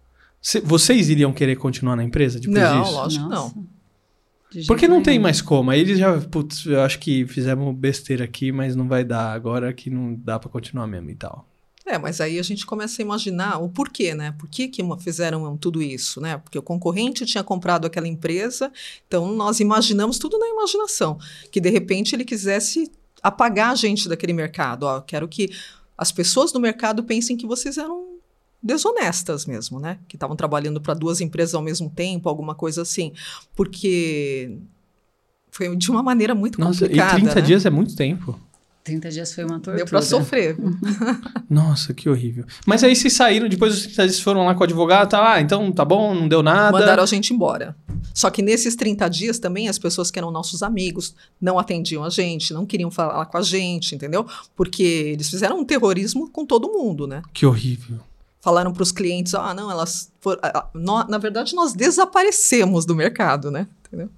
vocês 0.62 1.08
iriam 1.08 1.32
querer 1.32 1.56
continuar 1.56 1.96
na 1.96 2.04
empresa 2.04 2.38
depois 2.38 2.60
não, 2.60 2.82
disso? 2.82 2.92
Lógico 2.92 3.28
Nossa. 3.30 3.56
não. 3.56 3.71
Porque 4.66 4.88
não 4.88 5.02
tem 5.02 5.18
mais 5.18 5.40
como. 5.40 5.70
Aí 5.70 5.80
eles 5.80 5.98
já, 5.98 6.20
putz, 6.20 6.66
eu 6.66 6.80
acho 6.80 6.98
que 6.98 7.26
fizemos 7.26 7.74
besteira 7.76 8.24
aqui, 8.24 8.52
mas 8.52 8.76
não 8.76 8.88
vai 8.88 9.04
dar 9.04 9.32
agora 9.32 9.72
que 9.72 9.90
não 9.90 10.14
dá 10.14 10.38
para 10.38 10.50
continuar 10.50 10.86
mesmo 10.86 11.10
e 11.10 11.14
tal. 11.14 11.46
É, 11.84 11.98
mas 11.98 12.20
aí 12.20 12.38
a 12.38 12.42
gente 12.42 12.64
começa 12.64 13.02
a 13.02 13.04
imaginar 13.04 13.58
o 13.58 13.68
porquê, 13.68 14.14
né? 14.14 14.32
Por 14.38 14.48
que, 14.48 14.68
que 14.68 14.82
fizeram 15.00 15.56
tudo 15.56 15.82
isso, 15.82 16.20
né? 16.20 16.38
Porque 16.38 16.58
o 16.58 16.62
concorrente 16.62 17.26
tinha 17.26 17.42
comprado 17.42 17.86
aquela 17.86 18.06
empresa, 18.06 18.70
então 19.06 19.34
nós 19.34 19.58
imaginamos 19.58 20.18
tudo 20.18 20.38
na 20.38 20.48
imaginação. 20.48 21.18
Que 21.50 21.60
de 21.60 21.70
repente 21.70 22.14
ele 22.14 22.24
quisesse 22.24 22.90
apagar 23.22 23.72
a 23.72 23.74
gente 23.74 24.08
daquele 24.08 24.32
mercado. 24.32 24.84
Ó, 24.84 25.00
quero 25.00 25.26
que 25.26 25.50
as 25.98 26.12
pessoas 26.12 26.52
do 26.52 26.60
mercado 26.60 27.02
pensem 27.02 27.36
que 27.36 27.46
vocês 27.46 27.76
eram 27.78 28.11
desonestas 28.62 29.44
mesmo, 29.46 29.80
né? 29.80 29.98
Que 30.06 30.16
estavam 30.16 30.36
trabalhando 30.36 30.80
para 30.80 30.94
duas 30.94 31.20
empresas 31.20 31.54
ao 31.54 31.62
mesmo 31.62 31.90
tempo, 31.90 32.28
alguma 32.28 32.54
coisa 32.54 32.82
assim. 32.82 33.12
Porque 33.56 34.58
foi 35.50 35.74
de 35.76 35.90
uma 35.90 36.02
maneira 36.02 36.34
muito 36.34 36.60
Nossa, 36.60 36.80
complicada. 36.80 37.18
E 37.18 37.22
30 37.22 37.34
né? 37.34 37.40
dias 37.40 37.66
é 37.66 37.70
muito 37.70 37.96
tempo. 37.96 38.38
30 38.84 39.10
dias 39.10 39.34
foi 39.34 39.44
uma 39.44 39.54
tortura. 39.54 39.76
Deu 39.76 39.86
pra 39.86 40.02
sofrer. 40.02 40.56
Nossa, 41.48 41.94
que 41.94 42.08
horrível. 42.08 42.44
Mas 42.66 42.82
aí 42.82 42.96
vocês 42.96 43.12
saíram, 43.12 43.48
depois 43.48 43.74
dos 43.74 43.82
30 43.84 44.06
dias 44.08 44.20
foram 44.20 44.44
lá 44.44 44.54
com 44.54 44.60
o 44.60 44.64
advogado, 44.64 45.10
tá, 45.10 45.34
ah, 45.34 45.40
então 45.40 45.70
tá 45.70 45.84
bom, 45.84 46.14
não 46.14 46.26
deu 46.26 46.42
nada. 46.42 46.76
Mandaram 46.76 47.02
a 47.02 47.06
gente 47.06 47.32
embora. 47.32 47.76
Só 48.12 48.28
que 48.28 48.42
nesses 48.42 48.74
30 48.74 49.08
dias 49.08 49.38
também 49.38 49.68
as 49.68 49.78
pessoas 49.78 50.10
que 50.10 50.18
eram 50.18 50.32
nossos 50.32 50.62
amigos 50.62 51.14
não 51.40 51.58
atendiam 51.58 52.02
a 52.02 52.10
gente, 52.10 52.52
não 52.52 52.66
queriam 52.66 52.90
falar 52.90 53.24
com 53.26 53.38
a 53.38 53.42
gente, 53.42 53.94
entendeu? 53.94 54.26
Porque 54.56 54.82
eles 54.82 55.30
fizeram 55.30 55.60
um 55.60 55.64
terrorismo 55.64 56.28
com 56.28 56.44
todo 56.44 56.68
mundo, 56.68 57.06
né? 57.06 57.22
Que 57.32 57.46
horrível. 57.46 58.00
Falaram 58.42 58.72
para 58.72 58.82
os 58.82 58.90
clientes, 58.90 59.34
ah, 59.34 59.54
não, 59.54 59.70
elas. 59.70 60.12
For, 60.20 60.38
na 60.74 61.16
verdade, 61.16 61.54
nós 61.54 61.72
desaparecemos 61.72 62.84
do 62.84 62.94
mercado, 62.94 63.52
né? 63.52 63.68
Entendeu? 63.86 64.10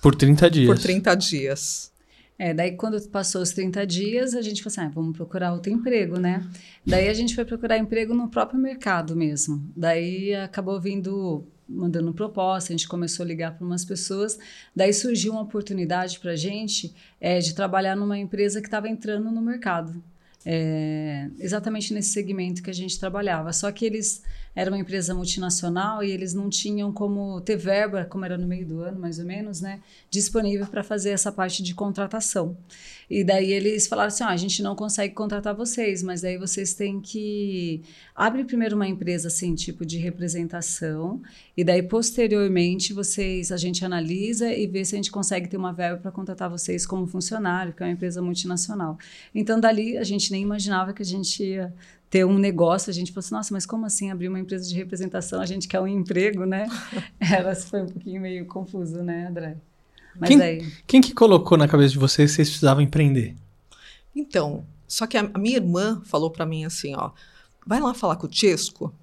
Por 0.00 0.14
30 0.14 0.48
dias. 0.48 0.66
Por 0.68 0.78
30 0.78 1.14
dias. 1.16 1.92
É, 2.38 2.54
daí 2.54 2.76
quando 2.76 3.00
passou 3.08 3.42
os 3.42 3.50
30 3.50 3.86
dias, 3.86 4.34
a 4.34 4.40
gente 4.42 4.62
falou 4.62 4.72
assim, 4.72 4.80
ah, 4.88 4.92
vamos 4.94 5.16
procurar 5.16 5.52
outro 5.52 5.72
emprego, 5.72 6.18
né? 6.18 6.48
Daí 6.86 7.08
a 7.08 7.14
gente 7.14 7.34
foi 7.34 7.44
procurar 7.44 7.76
emprego 7.76 8.14
no 8.14 8.28
próprio 8.28 8.58
mercado 8.58 9.16
mesmo. 9.16 9.62
Daí 9.76 10.34
acabou 10.34 10.80
vindo 10.80 11.44
mandando 11.68 12.12
proposta, 12.12 12.72
a 12.72 12.76
gente 12.76 12.88
começou 12.88 13.24
a 13.24 13.26
ligar 13.26 13.56
para 13.56 13.66
umas 13.66 13.84
pessoas. 13.84 14.38
Daí 14.74 14.92
surgiu 14.92 15.32
uma 15.32 15.42
oportunidade 15.42 16.20
para 16.20 16.32
a 16.32 16.36
gente 16.36 16.94
é, 17.20 17.38
de 17.38 17.54
trabalhar 17.54 17.96
numa 17.96 18.18
empresa 18.18 18.60
que 18.60 18.68
estava 18.68 18.88
entrando 18.88 19.30
no 19.30 19.42
mercado. 19.42 20.02
É, 20.44 21.28
exatamente 21.38 21.94
nesse 21.94 22.10
segmento 22.10 22.62
que 22.62 22.70
a 22.70 22.74
gente 22.74 22.98
trabalhava. 22.98 23.52
Só 23.52 23.70
que 23.70 23.84
eles 23.84 24.22
era 24.54 24.70
uma 24.70 24.78
empresa 24.78 25.14
multinacional 25.14 26.02
e 26.02 26.10
eles 26.10 26.34
não 26.34 26.48
tinham 26.48 26.92
como 26.92 27.40
ter 27.40 27.56
verba, 27.56 28.04
como 28.04 28.24
era 28.24 28.36
no 28.36 28.46
meio 28.46 28.66
do 28.66 28.80
ano, 28.80 29.00
mais 29.00 29.18
ou 29.18 29.24
menos, 29.24 29.60
né, 29.60 29.80
disponível 30.10 30.66
para 30.66 30.82
fazer 30.82 31.10
essa 31.10 31.32
parte 31.32 31.62
de 31.62 31.74
contratação. 31.74 32.56
E 33.14 33.22
daí 33.22 33.52
eles 33.52 33.86
falaram 33.86 34.08
assim: 34.08 34.24
ah, 34.24 34.30
a 34.30 34.36
gente 34.38 34.62
não 34.62 34.74
consegue 34.74 35.12
contratar 35.12 35.54
vocês, 35.54 36.02
mas 36.02 36.22
daí 36.22 36.38
vocês 36.38 36.72
têm 36.72 36.98
que. 36.98 37.82
Abre 38.14 38.42
primeiro 38.42 38.74
uma 38.74 38.88
empresa 38.88 39.28
assim, 39.28 39.54
tipo 39.54 39.84
de 39.84 39.98
representação, 39.98 41.20
e 41.54 41.62
daí 41.62 41.82
posteriormente 41.82 42.94
vocês 42.94 43.52
a 43.52 43.58
gente 43.58 43.84
analisa 43.84 44.50
e 44.50 44.66
vê 44.66 44.82
se 44.82 44.94
a 44.94 44.96
gente 44.96 45.10
consegue 45.10 45.46
ter 45.46 45.58
uma 45.58 45.74
verba 45.74 46.00
para 46.00 46.10
contratar 46.10 46.48
vocês 46.48 46.86
como 46.86 47.06
funcionário, 47.06 47.74
que 47.74 47.82
é 47.82 47.86
uma 47.86 47.92
empresa 47.92 48.22
multinacional. 48.22 48.96
Então, 49.34 49.60
dali 49.60 49.98
a 49.98 50.04
gente 50.04 50.32
nem 50.32 50.42
imaginava 50.42 50.94
que 50.94 51.02
a 51.02 51.06
gente 51.06 51.44
ia 51.44 51.74
ter 52.08 52.24
um 52.24 52.38
negócio, 52.38 52.88
a 52.88 52.94
gente 52.94 53.12
falou 53.12 53.26
assim, 53.26 53.34
nossa, 53.34 53.52
mas 53.52 53.66
como 53.66 53.84
assim 53.84 54.10
abrir 54.10 54.28
uma 54.28 54.40
empresa 54.40 54.66
de 54.66 54.74
representação? 54.74 55.38
A 55.38 55.46
gente 55.46 55.68
quer 55.68 55.80
um 55.80 55.86
emprego, 55.86 56.46
né? 56.46 56.66
Era, 57.20 57.54
foi 57.54 57.82
um 57.82 57.88
pouquinho 57.88 58.22
meio 58.22 58.46
confuso, 58.46 59.02
né, 59.02 59.26
André? 59.26 59.58
Mas 60.18 60.28
quem, 60.28 60.40
aí... 60.40 60.72
quem 60.86 61.00
que 61.00 61.14
colocou 61.14 61.56
na 61.56 61.68
cabeça 61.68 61.92
de 61.92 61.98
vocês 61.98 62.30
que 62.30 62.36
vocês 62.36 62.48
precisavam 62.48 62.82
empreender? 62.82 63.34
Então, 64.14 64.64
só 64.86 65.06
que 65.06 65.16
a, 65.16 65.30
a 65.32 65.38
minha 65.38 65.56
irmã 65.56 66.02
falou 66.04 66.30
para 66.30 66.44
mim 66.44 66.64
assim, 66.64 66.94
ó, 66.94 67.10
vai 67.66 67.80
lá 67.80 67.94
falar 67.94 68.16
com 68.16 68.26
o 68.26 68.32
Chesco, 68.32 68.94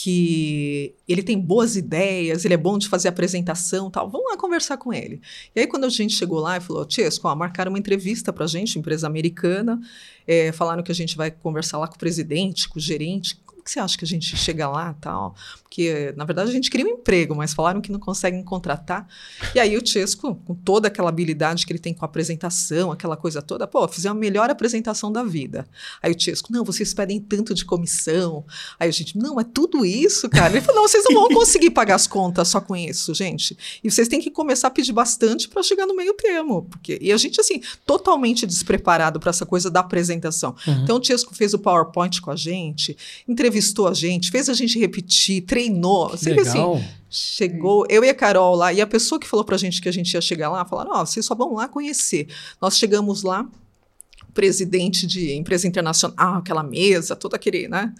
que 0.00 0.94
ele 1.08 1.24
tem 1.24 1.36
boas 1.36 1.74
ideias, 1.74 2.44
ele 2.44 2.54
é 2.54 2.56
bom 2.56 2.78
de 2.78 2.88
fazer 2.88 3.08
apresentação 3.08 3.90
tal. 3.90 4.08
Vamos 4.08 4.30
lá 4.30 4.36
conversar 4.36 4.76
com 4.76 4.92
ele. 4.92 5.20
E 5.56 5.58
aí, 5.58 5.66
quando 5.66 5.86
a 5.86 5.88
gente 5.88 6.14
chegou 6.14 6.38
lá 6.38 6.56
e 6.56 6.60
falou, 6.60 6.88
Chesco, 6.88 7.26
ó, 7.26 7.34
marcaram 7.34 7.72
uma 7.72 7.80
entrevista 7.80 8.32
para 8.32 8.44
a 8.44 8.46
gente, 8.46 8.78
empresa 8.78 9.08
americana, 9.08 9.80
é, 10.24 10.52
falaram 10.52 10.84
que 10.84 10.92
a 10.92 10.94
gente 10.94 11.16
vai 11.16 11.32
conversar 11.32 11.78
lá 11.78 11.88
com 11.88 11.96
o 11.96 11.98
presidente, 11.98 12.68
com 12.68 12.78
o 12.78 12.82
gerente 12.82 13.40
que 13.68 13.72
você 13.72 13.80
acha 13.80 13.98
que 13.98 14.04
a 14.04 14.08
gente 14.08 14.34
chega 14.36 14.66
lá 14.66 14.94
tal? 14.94 15.34
Porque, 15.62 16.14
na 16.16 16.24
verdade, 16.24 16.48
a 16.48 16.52
gente 16.52 16.70
queria 16.70 16.86
um 16.86 16.90
emprego, 16.90 17.34
mas 17.34 17.52
falaram 17.52 17.82
que 17.82 17.92
não 17.92 18.00
conseguem 18.00 18.42
contratar. 18.42 19.06
E 19.54 19.60
aí 19.60 19.76
o 19.76 19.86
Chesco, 19.86 20.34
com 20.34 20.54
toda 20.54 20.88
aquela 20.88 21.10
habilidade 21.10 21.66
que 21.66 21.72
ele 21.72 21.78
tem 21.78 21.92
com 21.92 22.04
a 22.04 22.08
apresentação, 22.08 22.90
aquela 22.90 23.18
coisa 23.18 23.42
toda, 23.42 23.66
pô, 23.66 23.86
fizer 23.86 24.08
a 24.08 24.14
melhor 24.14 24.48
apresentação 24.48 25.12
da 25.12 25.22
vida. 25.22 25.68
Aí 26.02 26.10
o 26.10 26.18
Chesco, 26.18 26.50
não, 26.50 26.64
vocês 26.64 26.94
pedem 26.94 27.20
tanto 27.20 27.52
de 27.52 27.66
comissão. 27.66 28.46
Aí 28.80 28.88
a 28.88 28.92
gente, 28.92 29.18
não, 29.18 29.38
é 29.38 29.44
tudo 29.44 29.84
isso, 29.84 30.26
cara. 30.30 30.54
Ele 30.54 30.62
falou, 30.62 30.80
não, 30.80 30.88
vocês 30.88 31.04
não 31.04 31.14
vão 31.14 31.28
conseguir 31.36 31.70
pagar 31.70 31.96
as 31.96 32.06
contas 32.06 32.48
só 32.48 32.62
com 32.62 32.74
isso, 32.74 33.12
gente. 33.12 33.56
E 33.84 33.90
vocês 33.90 34.08
têm 34.08 34.20
que 34.20 34.30
começar 34.30 34.68
a 34.68 34.70
pedir 34.70 34.92
bastante 34.92 35.48
para 35.48 35.62
chegar 35.62 35.86
no 35.86 35.94
meio 35.94 36.14
termo. 36.14 36.62
Porque... 36.62 36.98
E 36.98 37.12
a 37.12 37.16
gente, 37.18 37.38
assim, 37.38 37.60
totalmente 37.84 38.46
despreparado 38.46 39.20
para 39.20 39.28
essa 39.28 39.44
coisa 39.44 39.70
da 39.70 39.80
apresentação. 39.80 40.56
Uhum. 40.66 40.82
Então 40.82 40.98
o 40.98 41.04
Chesco 41.04 41.34
fez 41.34 41.52
o 41.52 41.58
PowerPoint 41.58 42.22
com 42.22 42.30
a 42.30 42.36
gente, 42.36 42.96
entrevistou 43.28 43.57
entrevistou 43.58 43.88
a 43.88 43.94
gente, 43.94 44.30
fez 44.30 44.48
a 44.48 44.54
gente 44.54 44.78
repetir, 44.78 45.42
treinou. 45.42 46.16
Sempre 46.16 46.42
assim, 46.42 46.58
legal. 46.58 46.76
assim. 46.76 46.88
Chegou, 47.10 47.86
eu 47.88 48.04
e 48.04 48.08
a 48.08 48.14
Carol 48.14 48.54
lá, 48.54 48.72
e 48.72 48.80
a 48.80 48.86
pessoa 48.86 49.18
que 49.18 49.26
falou 49.26 49.44
pra 49.44 49.56
gente 49.56 49.80
que 49.80 49.88
a 49.88 49.92
gente 49.92 50.12
ia 50.12 50.20
chegar 50.20 50.50
lá, 50.50 50.64
falaram: 50.64 50.92
Ó, 50.92 51.02
oh, 51.02 51.06
vocês 51.06 51.24
só 51.24 51.34
vão 51.34 51.54
lá 51.54 51.66
conhecer. 51.66 52.28
Nós 52.60 52.76
chegamos 52.76 53.22
lá, 53.22 53.48
presidente 54.34 55.06
de 55.06 55.32
empresa 55.32 55.66
internacional, 55.66 56.36
aquela 56.36 56.62
mesa, 56.62 57.16
todo 57.16 57.34
aquele, 57.34 57.66
né? 57.66 57.94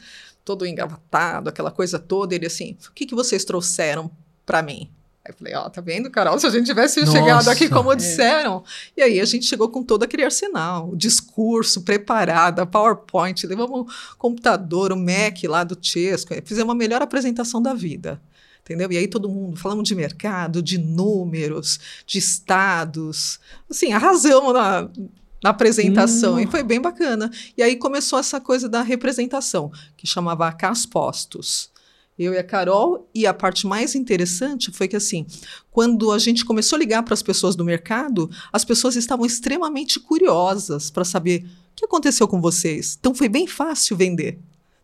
Todo 0.44 0.66
engavatado, 0.66 1.48
aquela 1.48 1.70
coisa 1.70 1.98
toda. 1.98 2.34
Ele 2.34 2.46
assim: 2.46 2.76
o 2.88 2.92
que, 2.92 3.06
que 3.06 3.14
vocês 3.14 3.44
trouxeram 3.44 4.10
para 4.44 4.62
mim? 4.62 4.90
Aí 5.28 5.32
eu 5.32 5.34
falei, 5.36 5.54
ó, 5.54 5.66
oh, 5.66 5.70
tá 5.70 5.82
vendo, 5.82 6.10
Carol? 6.10 6.38
Se 6.38 6.46
a 6.46 6.50
gente 6.50 6.64
tivesse 6.64 7.00
Nossa. 7.00 7.12
chegado 7.12 7.48
aqui 7.50 7.68
como 7.68 7.92
é. 7.92 7.96
disseram. 7.96 8.64
E 8.96 9.02
aí 9.02 9.20
a 9.20 9.24
gente 9.26 9.44
chegou 9.44 9.68
com 9.68 9.82
todo 9.82 10.02
aquele 10.02 10.24
arsenal, 10.24 10.88
o 10.90 10.96
discurso 10.96 11.82
preparado, 11.82 12.60
a 12.60 12.66
PowerPoint, 12.66 13.46
levamos 13.46 13.80
o 13.80 14.16
computador, 14.16 14.90
o 14.90 14.96
Mac 14.96 15.44
lá 15.44 15.64
do 15.64 15.76
Chesco, 15.80 16.34
fizemos 16.44 16.72
a 16.72 16.74
melhor 16.74 17.02
apresentação 17.02 17.60
da 17.60 17.74
vida. 17.74 18.20
Entendeu? 18.62 18.90
E 18.90 18.96
aí 18.96 19.06
todo 19.06 19.28
mundo, 19.28 19.56
falamos 19.56 19.86
de 19.86 19.94
mercado, 19.94 20.62
de 20.62 20.78
números, 20.78 21.78
de 22.06 22.18
estados. 22.18 23.38
Assim, 23.70 23.92
arrasamos 23.92 24.52
na, 24.52 24.88
na 25.42 25.50
apresentação 25.50 26.34
hum. 26.34 26.40
e 26.40 26.46
foi 26.46 26.62
bem 26.62 26.80
bacana. 26.80 27.30
E 27.56 27.62
aí 27.62 27.76
começou 27.76 28.18
essa 28.18 28.40
coisa 28.40 28.68
da 28.68 28.82
representação, 28.82 29.70
que 29.96 30.06
chamava 30.06 30.50
Cas 30.52 30.86
Postos 30.86 31.70
eu 32.18 32.34
e 32.34 32.38
a 32.38 32.44
Carol, 32.44 33.08
e 33.14 33.26
a 33.26 33.32
parte 33.32 33.66
mais 33.66 33.94
interessante 33.94 34.72
foi 34.72 34.88
que, 34.88 34.96
assim, 34.96 35.24
quando 35.70 36.10
a 36.10 36.18
gente 36.18 36.44
começou 36.44 36.76
a 36.76 36.80
ligar 36.80 37.02
para 37.02 37.14
as 37.14 37.22
pessoas 37.22 37.54
do 37.54 37.64
mercado, 37.64 38.28
as 38.52 38.64
pessoas 38.64 38.96
estavam 38.96 39.24
extremamente 39.24 40.00
curiosas 40.00 40.90
para 40.90 41.04
saber 41.04 41.44
o 41.44 41.76
que 41.76 41.84
aconteceu 41.84 42.26
com 42.26 42.40
vocês. 42.40 42.96
Então, 42.98 43.14
foi 43.14 43.28
bem 43.28 43.46
fácil 43.46 43.96
vender. 43.96 44.38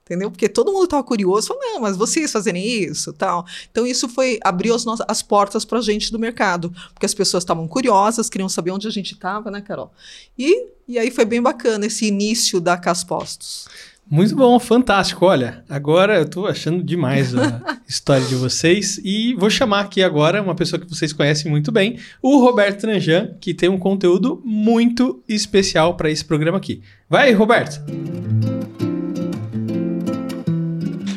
Entendeu? 0.04 0.30
Porque 0.30 0.50
todo 0.50 0.70
mundo 0.70 0.84
estava 0.84 1.02
curioso, 1.02 1.48
falou, 1.48 1.62
não, 1.62 1.80
mas 1.80 1.96
vocês 1.96 2.30
fazerem 2.30 2.62
isso 2.62 3.10
tal. 3.14 3.46
Então, 3.70 3.86
isso 3.86 4.06
foi 4.06 4.38
abriu 4.44 4.74
as, 4.74 4.84
as 5.08 5.22
portas 5.22 5.64
para 5.64 5.78
a 5.78 5.82
gente 5.82 6.12
do 6.12 6.18
mercado, 6.18 6.70
porque 6.92 7.06
as 7.06 7.14
pessoas 7.14 7.42
estavam 7.42 7.66
curiosas, 7.66 8.28
queriam 8.28 8.48
saber 8.48 8.70
onde 8.70 8.86
a 8.86 8.90
gente 8.90 9.14
estava, 9.14 9.50
né, 9.50 9.62
Carol? 9.62 9.90
E, 10.38 10.68
e 10.86 10.98
aí 10.98 11.10
foi 11.10 11.24
bem 11.24 11.40
bacana 11.40 11.86
esse 11.86 12.04
início 12.04 12.60
da 12.60 12.76
Caspostos. 12.76 13.66
Muito 14.10 14.36
bom, 14.36 14.58
fantástico. 14.58 15.24
Olha, 15.24 15.64
agora 15.68 16.18
eu 16.18 16.28
tô 16.28 16.46
achando 16.46 16.82
demais 16.82 17.34
a 17.34 17.78
história 17.88 18.24
de 18.26 18.34
vocês 18.34 19.00
e 19.02 19.34
vou 19.34 19.48
chamar 19.48 19.80
aqui 19.80 20.02
agora 20.02 20.42
uma 20.42 20.54
pessoa 20.54 20.78
que 20.78 20.88
vocês 20.88 21.12
conhecem 21.12 21.50
muito 21.50 21.72
bem, 21.72 21.98
o 22.22 22.38
Roberto 22.38 22.82
Tranjan, 22.82 23.30
que 23.40 23.54
tem 23.54 23.68
um 23.68 23.78
conteúdo 23.78 24.40
muito 24.44 25.22
especial 25.26 25.96
para 25.96 26.10
esse 26.10 26.24
programa 26.24 26.58
aqui. 26.58 26.82
Vai, 27.08 27.32
Roberto. 27.32 27.80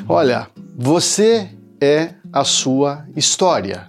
Olha, 0.07 0.47
você 0.75 1.49
é 1.81 2.13
a 2.31 2.45
sua 2.45 3.05
história. 3.15 3.87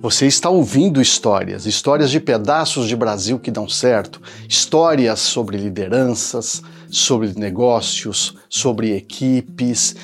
Você 0.00 0.26
está 0.26 0.48
ouvindo 0.48 1.02
histórias, 1.02 1.66
histórias 1.66 2.10
de 2.10 2.18
pedaços 2.18 2.88
de 2.88 2.96
Brasil 2.96 3.38
que 3.38 3.50
dão 3.50 3.68
certo, 3.68 4.22
histórias 4.48 5.20
sobre 5.20 5.58
lideranças, 5.58 6.62
sobre 6.90 7.32
negócios, 7.34 8.36
sobre 8.48 8.96
equipes. 8.96 9.96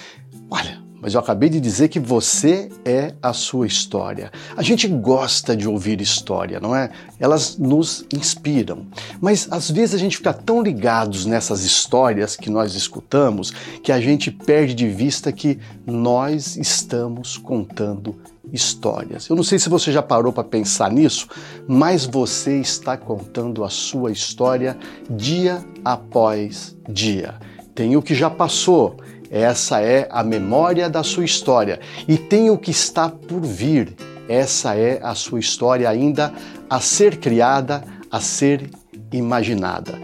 Olha, 0.49 0.86
mas 1.06 1.14
eu 1.14 1.20
acabei 1.20 1.48
de 1.48 1.60
dizer 1.60 1.86
que 1.86 2.00
você 2.00 2.68
é 2.84 3.14
a 3.22 3.32
sua 3.32 3.64
história. 3.64 4.32
A 4.56 4.62
gente 4.64 4.88
gosta 4.88 5.56
de 5.56 5.68
ouvir 5.68 6.00
história, 6.00 6.58
não 6.58 6.75
é? 6.75 6.90
Elas 7.20 7.56
nos 7.56 8.04
inspiram. 8.12 8.88
Mas 9.20 9.46
às 9.52 9.70
vezes 9.70 9.94
a 9.94 9.98
gente 9.98 10.16
fica 10.16 10.32
tão 10.32 10.60
ligados 10.60 11.25
nessas 11.25 11.62
histórias 11.62 12.34
que 12.34 12.50
nós 12.50 12.75
escutamos 12.75 13.52
que 13.84 13.92
a 13.92 14.00
gente 14.00 14.32
perde 14.32 14.75
de 14.75 14.88
vista 14.88 15.30
que 15.30 15.60
nós 15.86 16.56
estamos 16.56 17.38
contando 17.38 18.16
histórias. 18.52 19.28
Eu 19.28 19.36
não 19.36 19.44
sei 19.44 19.60
se 19.60 19.68
você 19.68 19.92
já 19.92 20.02
parou 20.02 20.32
para 20.32 20.42
pensar 20.42 20.90
nisso, 20.90 21.28
mas 21.68 22.04
você 22.04 22.58
está 22.58 22.96
contando 22.96 23.62
a 23.62 23.70
sua 23.70 24.10
história 24.10 24.76
dia 25.08 25.64
após 25.84 26.76
dia. 26.88 27.36
Tem 27.76 27.96
o 27.96 28.02
que 28.02 28.12
já 28.14 28.28
passou, 28.28 28.96
essa 29.37 29.81
é 29.81 30.09
a 30.11 30.25
memória 30.25 30.88
da 30.88 31.02
sua 31.02 31.25
história, 31.25 31.81
e 32.09 32.16
tem 32.16 32.50
o 32.50 32.59
que 32.59 32.71
está 32.71 33.09
por 33.09 33.40
vir, 33.40 33.95
essa 34.28 34.75
é 34.75 34.99
a 35.02 35.14
sua 35.14 35.38
história 35.38 35.88
ainda 35.88 36.33
a 36.69 36.81
ser 36.81 37.19
criada, 37.19 37.85
a 38.11 38.21
ser 38.21 38.71
imaginada. 39.12 39.95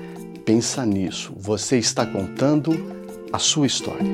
Pensa 0.45 0.85
nisso, 0.85 1.33
você 1.37 1.79
está 1.79 2.05
contando 2.05 2.73
a 3.33 3.39
sua 3.39 3.67
história. 3.67 4.07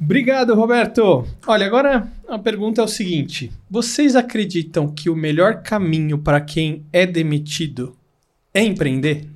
Obrigado, 0.00 0.54
Roberto. 0.54 1.26
Olha, 1.46 1.66
agora 1.66 2.10
a 2.28 2.38
pergunta 2.38 2.80
é 2.80 2.84
o 2.84 2.88
seguinte: 2.88 3.52
vocês 3.68 4.14
acreditam 4.14 4.88
que 4.88 5.10
o 5.10 5.16
melhor 5.16 5.62
caminho 5.62 6.18
para 6.18 6.40
quem 6.40 6.86
é 6.92 7.04
demitido 7.04 7.96
é 8.54 8.62
empreender? 8.62 9.35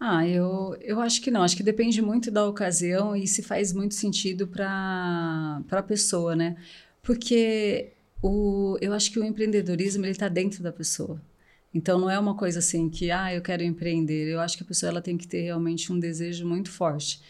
Ah, 0.00 0.26
eu, 0.26 0.76
eu 0.80 1.00
acho 1.00 1.20
que 1.20 1.30
não. 1.30 1.42
Acho 1.42 1.56
que 1.56 1.62
depende 1.62 2.00
muito 2.00 2.30
da 2.30 2.46
ocasião 2.46 3.16
e 3.16 3.26
se 3.26 3.42
faz 3.42 3.72
muito 3.72 3.94
sentido 3.94 4.46
para 4.46 5.60
a 5.70 5.82
pessoa, 5.82 6.36
né? 6.36 6.56
Porque 7.02 7.92
o, 8.22 8.76
eu 8.80 8.92
acho 8.92 9.10
que 9.10 9.18
o 9.18 9.24
empreendedorismo 9.24 10.04
ele 10.04 10.12
está 10.12 10.28
dentro 10.28 10.62
da 10.62 10.72
pessoa. 10.72 11.20
Então 11.74 11.98
não 11.98 12.08
é 12.10 12.18
uma 12.18 12.34
coisa 12.36 12.60
assim 12.60 12.88
que 12.88 13.10
ah 13.10 13.34
eu 13.34 13.42
quero 13.42 13.62
empreender. 13.62 14.28
Eu 14.28 14.40
acho 14.40 14.56
que 14.56 14.62
a 14.62 14.66
pessoa 14.66 14.90
ela 14.90 15.02
tem 15.02 15.16
que 15.18 15.26
ter 15.26 15.42
realmente 15.42 15.92
um 15.92 15.98
desejo 15.98 16.46
muito 16.46 16.70
forte. 16.70 17.20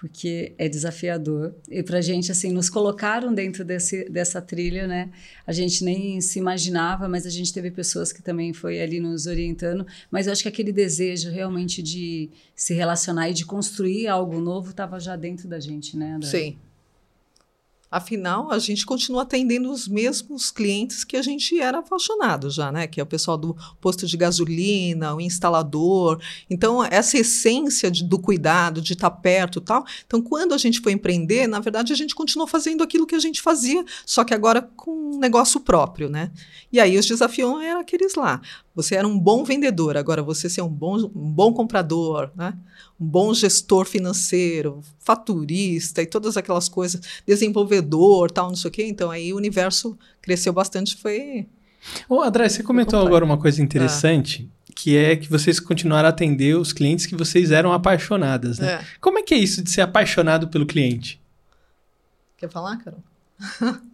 Porque 0.00 0.54
é 0.56 0.66
desafiador. 0.66 1.54
E 1.68 1.82
para 1.82 1.98
a 1.98 2.00
gente, 2.00 2.32
assim, 2.32 2.50
nos 2.50 2.70
colocaram 2.70 3.34
dentro 3.34 3.62
desse, 3.62 4.08
dessa 4.08 4.40
trilha, 4.40 4.86
né? 4.86 5.10
A 5.46 5.52
gente 5.52 5.84
nem 5.84 6.22
se 6.22 6.38
imaginava, 6.38 7.06
mas 7.06 7.26
a 7.26 7.30
gente 7.30 7.52
teve 7.52 7.70
pessoas 7.70 8.10
que 8.10 8.22
também 8.22 8.54
foi 8.54 8.80
ali 8.80 8.98
nos 8.98 9.26
orientando. 9.26 9.86
Mas 10.10 10.26
eu 10.26 10.32
acho 10.32 10.42
que 10.42 10.48
aquele 10.48 10.72
desejo 10.72 11.28
realmente 11.30 11.82
de 11.82 12.30
se 12.54 12.72
relacionar 12.72 13.28
e 13.28 13.34
de 13.34 13.44
construir 13.44 14.08
algo 14.08 14.40
novo 14.40 14.70
estava 14.70 14.98
já 14.98 15.16
dentro 15.16 15.46
da 15.46 15.60
gente, 15.60 15.94
né? 15.98 16.18
Sim. 16.22 16.56
Afinal, 17.90 18.52
a 18.52 18.58
gente 18.60 18.86
continua 18.86 19.22
atendendo 19.22 19.68
os 19.68 19.88
mesmos 19.88 20.52
clientes 20.52 21.02
que 21.02 21.16
a 21.16 21.22
gente 21.22 21.58
era 21.58 21.80
apaixonado 21.80 22.48
já, 22.48 22.70
né? 22.70 22.86
Que 22.86 23.00
é 23.00 23.02
o 23.02 23.06
pessoal 23.06 23.36
do 23.36 23.56
posto 23.80 24.06
de 24.06 24.16
gasolina, 24.16 25.12
o 25.12 25.20
instalador. 25.20 26.22
Então, 26.48 26.84
essa 26.84 27.18
essência 27.18 27.90
de, 27.90 28.04
do 28.04 28.16
cuidado, 28.16 28.80
de 28.80 28.92
estar 28.92 29.10
perto 29.10 29.60
tal. 29.60 29.84
Então, 30.06 30.22
quando 30.22 30.54
a 30.54 30.58
gente 30.58 30.80
foi 30.80 30.92
empreender, 30.92 31.48
na 31.48 31.58
verdade, 31.58 31.92
a 31.92 31.96
gente 31.96 32.14
continuou 32.14 32.46
fazendo 32.46 32.84
aquilo 32.84 33.06
que 33.06 33.16
a 33.16 33.18
gente 33.18 33.42
fazia, 33.42 33.84
só 34.06 34.22
que 34.22 34.32
agora 34.32 34.62
com 34.76 35.16
um 35.16 35.18
negócio 35.18 35.58
próprio, 35.58 36.08
né? 36.08 36.30
E 36.72 36.78
aí 36.78 36.96
os 36.96 37.06
desafios 37.06 37.60
eram 37.60 37.80
aqueles 37.80 38.14
lá. 38.14 38.40
Você 38.82 38.94
era 38.94 39.06
um 39.06 39.18
bom 39.18 39.44
vendedor, 39.44 39.96
agora 39.96 40.22
você 40.22 40.48
ser 40.48 40.62
um 40.62 40.68
bom, 40.68 40.96
um 41.14 41.30
bom 41.30 41.52
comprador, 41.52 42.30
né? 42.36 42.54
um 43.00 43.06
bom 43.06 43.32
gestor 43.32 43.86
financeiro, 43.86 44.82
faturista 44.98 46.02
e 46.02 46.06
todas 46.06 46.36
aquelas 46.36 46.68
coisas, 46.68 47.00
desenvolvedor, 47.26 48.30
tal, 48.30 48.48
não 48.48 48.56
sei 48.56 48.68
o 48.68 48.72
quê. 48.72 48.86
Então 48.86 49.10
aí 49.10 49.32
o 49.32 49.36
universo 49.36 49.98
cresceu 50.20 50.52
bastante, 50.52 50.96
foi. 50.96 51.46
Ô, 52.08 52.22
André, 52.22 52.48
você 52.48 52.62
comentou 52.62 53.00
agora 53.00 53.24
uma 53.24 53.38
coisa 53.38 53.62
interessante. 53.62 54.48
Que 54.74 54.96
é 54.96 55.14
que 55.14 55.28
vocês 55.28 55.60
continuaram 55.60 56.06
a 56.06 56.10
atender 56.10 56.56
os 56.56 56.72
clientes 56.72 57.04
que 57.04 57.14
vocês 57.14 57.50
eram 57.50 57.72
apaixonadas, 57.72 58.58
né? 58.58 58.74
É. 58.74 58.84
Como 58.98 59.18
é 59.18 59.22
que 59.22 59.34
é 59.34 59.36
isso 59.36 59.62
de 59.62 59.70
ser 59.70 59.82
apaixonado 59.82 60.48
pelo 60.48 60.64
cliente? 60.64 61.20
Quer 62.38 62.48
falar, 62.48 62.78
Carol? 62.78 63.02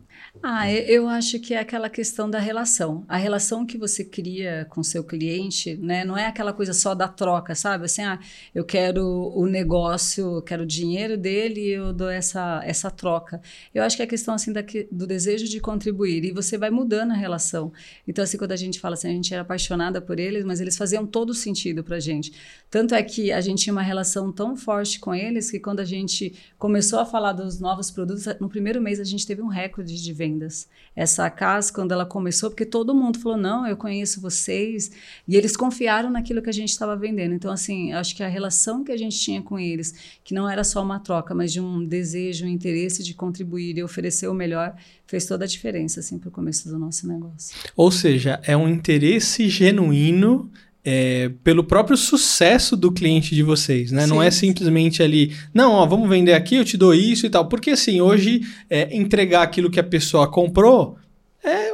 Ah, 0.48 0.70
eu 0.70 1.08
acho 1.08 1.40
que 1.40 1.54
é 1.54 1.58
aquela 1.58 1.90
questão 1.90 2.30
da 2.30 2.38
relação. 2.38 3.04
A 3.08 3.16
relação 3.16 3.66
que 3.66 3.76
você 3.76 4.04
cria 4.04 4.64
com 4.70 4.80
seu 4.80 5.02
cliente, 5.02 5.76
né? 5.76 6.04
Não 6.04 6.16
é 6.16 6.26
aquela 6.26 6.52
coisa 6.52 6.72
só 6.72 6.94
da 6.94 7.08
troca, 7.08 7.52
sabe? 7.56 7.86
Assim, 7.86 8.02
ah, 8.02 8.16
eu 8.54 8.64
quero 8.64 9.02
o 9.34 9.44
negócio, 9.46 10.40
quero 10.42 10.62
o 10.62 10.66
dinheiro 10.66 11.16
dele 11.16 11.60
e 11.62 11.70
eu 11.72 11.92
dou 11.92 12.08
essa, 12.08 12.60
essa 12.64 12.92
troca. 12.92 13.42
Eu 13.74 13.82
acho 13.82 13.96
que 13.96 14.02
é 14.02 14.04
a 14.04 14.08
questão, 14.08 14.34
assim, 14.34 14.52
da, 14.52 14.62
do 14.88 15.04
desejo 15.04 15.48
de 15.48 15.58
contribuir. 15.58 16.24
E 16.24 16.30
você 16.30 16.56
vai 16.56 16.70
mudando 16.70 17.10
a 17.10 17.16
relação. 17.16 17.72
Então, 18.06 18.22
assim, 18.22 18.38
quando 18.38 18.52
a 18.52 18.56
gente 18.56 18.78
fala 18.78 18.94
assim, 18.94 19.08
a 19.08 19.12
gente 19.12 19.34
era 19.34 19.42
apaixonada 19.42 20.00
por 20.00 20.20
eles, 20.20 20.44
mas 20.44 20.60
eles 20.60 20.76
faziam 20.76 21.04
todo 21.04 21.34
sentido 21.34 21.82
pra 21.82 21.98
gente. 21.98 22.32
Tanto 22.70 22.94
é 22.94 23.02
que 23.02 23.32
a 23.32 23.40
gente 23.40 23.64
tinha 23.64 23.72
uma 23.72 23.82
relação 23.82 24.30
tão 24.30 24.56
forte 24.56 25.00
com 25.00 25.12
eles 25.12 25.50
que 25.50 25.58
quando 25.58 25.80
a 25.80 25.84
gente 25.84 26.36
começou 26.56 27.00
a 27.00 27.04
falar 27.04 27.32
dos 27.32 27.58
novos 27.58 27.90
produtos, 27.90 28.26
no 28.40 28.48
primeiro 28.48 28.80
mês 28.80 29.00
a 29.00 29.04
gente 29.04 29.26
teve 29.26 29.42
um 29.42 29.48
recorde 29.48 30.00
de 30.00 30.12
venda 30.12 30.35
vendas. 30.36 30.68
Essa 30.94 31.28
casa, 31.28 31.72
quando 31.72 31.92
ela 31.92 32.06
começou, 32.06 32.50
porque 32.50 32.64
todo 32.64 32.94
mundo 32.94 33.18
falou: 33.18 33.36
não, 33.36 33.66
eu 33.66 33.76
conheço 33.76 34.20
vocês, 34.20 34.90
e 35.26 35.36
eles 35.36 35.56
confiaram 35.56 36.10
naquilo 36.10 36.40
que 36.40 36.50
a 36.50 36.52
gente 36.52 36.70
estava 36.70 36.96
vendendo. 36.96 37.34
Então, 37.34 37.50
assim, 37.50 37.92
acho 37.92 38.14
que 38.14 38.22
a 38.22 38.28
relação 38.28 38.84
que 38.84 38.92
a 38.92 38.96
gente 38.96 39.18
tinha 39.18 39.42
com 39.42 39.58
eles, 39.58 40.18
que 40.24 40.34
não 40.34 40.48
era 40.48 40.64
só 40.64 40.82
uma 40.82 40.98
troca, 40.98 41.34
mas 41.34 41.52
de 41.52 41.60
um 41.60 41.84
desejo, 41.84 42.46
um 42.46 42.48
interesse 42.48 43.02
de 43.02 43.14
contribuir 43.14 43.76
e 43.76 43.82
oferecer 43.82 44.28
o 44.28 44.34
melhor, 44.34 44.74
fez 45.06 45.26
toda 45.26 45.44
a 45.44 45.48
diferença, 45.48 46.00
assim, 46.00 46.18
para 46.18 46.28
o 46.28 46.32
começo 46.32 46.68
do 46.68 46.78
nosso 46.78 47.06
negócio. 47.06 47.56
Ou 47.76 47.90
seja, 47.90 48.40
é 48.44 48.56
um 48.56 48.68
interesse 48.68 49.48
genuíno 49.48 50.50
é, 50.88 51.32
pelo 51.42 51.64
próprio 51.64 51.96
sucesso 51.96 52.76
do 52.76 52.92
cliente 52.92 53.34
de 53.34 53.42
vocês, 53.42 53.90
né? 53.90 54.02
Sim. 54.02 54.08
Não 54.08 54.22
é 54.22 54.30
simplesmente 54.30 55.02
ali, 55.02 55.34
não, 55.52 55.72
ó, 55.72 55.84
vamos 55.84 56.08
vender 56.08 56.32
aqui, 56.32 56.54
eu 56.54 56.64
te 56.64 56.76
dou 56.76 56.94
isso 56.94 57.26
e 57.26 57.30
tal. 57.30 57.48
Porque 57.48 57.70
assim, 57.70 58.00
hoje, 58.00 58.42
é, 58.70 58.96
entregar 58.96 59.42
aquilo 59.42 59.68
que 59.68 59.80
a 59.80 59.84
pessoa 59.84 60.30
comprou 60.30 60.96
é 61.42 61.72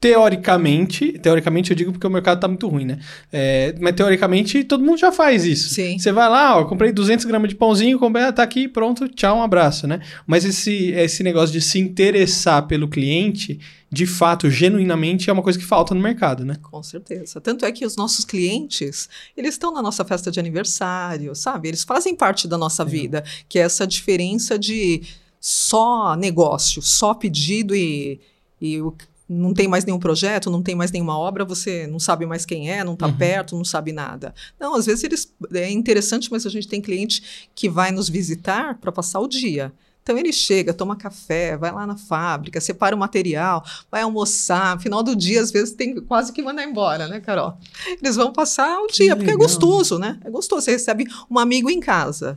teoricamente, 0.00 1.12
teoricamente 1.18 1.70
eu 1.70 1.76
digo 1.76 1.92
porque 1.92 2.06
o 2.06 2.10
mercado 2.10 2.40
tá 2.40 2.48
muito 2.48 2.66
ruim, 2.66 2.86
né? 2.86 2.98
É, 3.30 3.74
mas 3.78 3.94
teoricamente 3.94 4.64
todo 4.64 4.82
mundo 4.82 4.98
já 4.98 5.12
faz 5.12 5.44
isso. 5.44 5.74
Sim. 5.74 5.98
Você 5.98 6.10
vai 6.10 6.26
lá, 6.28 6.58
ó, 6.58 6.64
comprei 6.64 6.90
200 6.90 7.26
gramas 7.26 7.50
de 7.50 7.54
pãozinho, 7.54 7.98
comprei, 7.98 8.24
ah, 8.24 8.32
tá 8.32 8.42
aqui, 8.42 8.66
pronto, 8.66 9.06
tchau, 9.08 9.36
um 9.36 9.42
abraço, 9.42 9.86
né? 9.86 10.00
Mas 10.26 10.46
esse, 10.46 10.92
esse 10.92 11.22
negócio 11.22 11.52
de 11.52 11.60
se 11.60 11.78
interessar 11.78 12.66
pelo 12.66 12.88
cliente, 12.88 13.60
de 13.92 14.06
fato, 14.06 14.48
genuinamente, 14.48 15.28
é 15.28 15.32
uma 15.34 15.42
coisa 15.42 15.58
que 15.58 15.66
falta 15.66 15.94
no 15.94 16.00
mercado, 16.00 16.46
né? 16.46 16.56
Com 16.62 16.82
certeza. 16.82 17.38
Tanto 17.38 17.66
é 17.66 17.70
que 17.72 17.84
os 17.84 17.94
nossos 17.94 18.24
clientes, 18.24 19.06
eles 19.36 19.54
estão 19.54 19.70
na 19.70 19.82
nossa 19.82 20.02
festa 20.02 20.30
de 20.30 20.40
aniversário, 20.40 21.34
sabe? 21.34 21.68
Eles 21.68 21.84
fazem 21.84 22.16
parte 22.16 22.48
da 22.48 22.56
nossa 22.56 22.86
vida, 22.86 23.22
que 23.46 23.58
é 23.58 23.62
essa 23.62 23.86
diferença 23.86 24.58
de 24.58 25.02
só 25.38 26.16
negócio, 26.16 26.80
só 26.80 27.12
pedido 27.12 27.76
e, 27.76 28.18
e 28.58 28.80
o 28.80 28.94
não 29.32 29.54
tem 29.54 29.68
mais 29.68 29.84
nenhum 29.84 30.00
projeto, 30.00 30.50
não 30.50 30.60
tem 30.60 30.74
mais 30.74 30.90
nenhuma 30.90 31.16
obra, 31.16 31.44
você 31.44 31.86
não 31.86 32.00
sabe 32.00 32.26
mais 32.26 32.44
quem 32.44 32.68
é, 32.68 32.82
não 32.82 32.94
está 32.94 33.06
uhum. 33.06 33.16
perto, 33.16 33.54
não 33.54 33.64
sabe 33.64 33.92
nada. 33.92 34.34
Não, 34.58 34.74
às 34.74 34.86
vezes 34.86 35.04
eles 35.04 35.32
é 35.54 35.70
interessante, 35.70 36.28
mas 36.32 36.44
a 36.44 36.50
gente 36.50 36.66
tem 36.66 36.80
cliente 36.80 37.48
que 37.54 37.68
vai 37.68 37.92
nos 37.92 38.08
visitar 38.08 38.78
para 38.80 38.90
passar 38.90 39.20
o 39.20 39.28
dia. 39.28 39.72
Então 40.02 40.18
ele 40.18 40.32
chega, 40.32 40.74
toma 40.74 40.96
café, 40.96 41.56
vai 41.56 41.70
lá 41.70 41.86
na 41.86 41.96
fábrica, 41.96 42.60
separa 42.60 42.96
o 42.96 42.98
material, 42.98 43.64
vai 43.88 44.02
almoçar. 44.02 44.74
No 44.74 44.82
final 44.82 45.02
do 45.02 45.14
dia, 45.14 45.40
às 45.40 45.52
vezes, 45.52 45.74
tem 45.74 46.00
quase 46.00 46.32
que 46.32 46.42
mandar 46.42 46.64
embora, 46.64 47.06
né, 47.06 47.20
Carol? 47.20 47.56
Eles 48.02 48.16
vão 48.16 48.32
passar 48.32 48.80
o 48.80 48.88
que 48.88 48.94
dia, 48.94 49.14
legal. 49.14 49.18
porque 49.18 49.30
é 49.30 49.36
gostoso, 49.36 49.98
né? 49.98 50.18
É 50.24 50.30
gostoso. 50.30 50.62
Você 50.62 50.72
recebe 50.72 51.06
um 51.30 51.38
amigo 51.38 51.70
em 51.70 51.78
casa. 51.78 52.36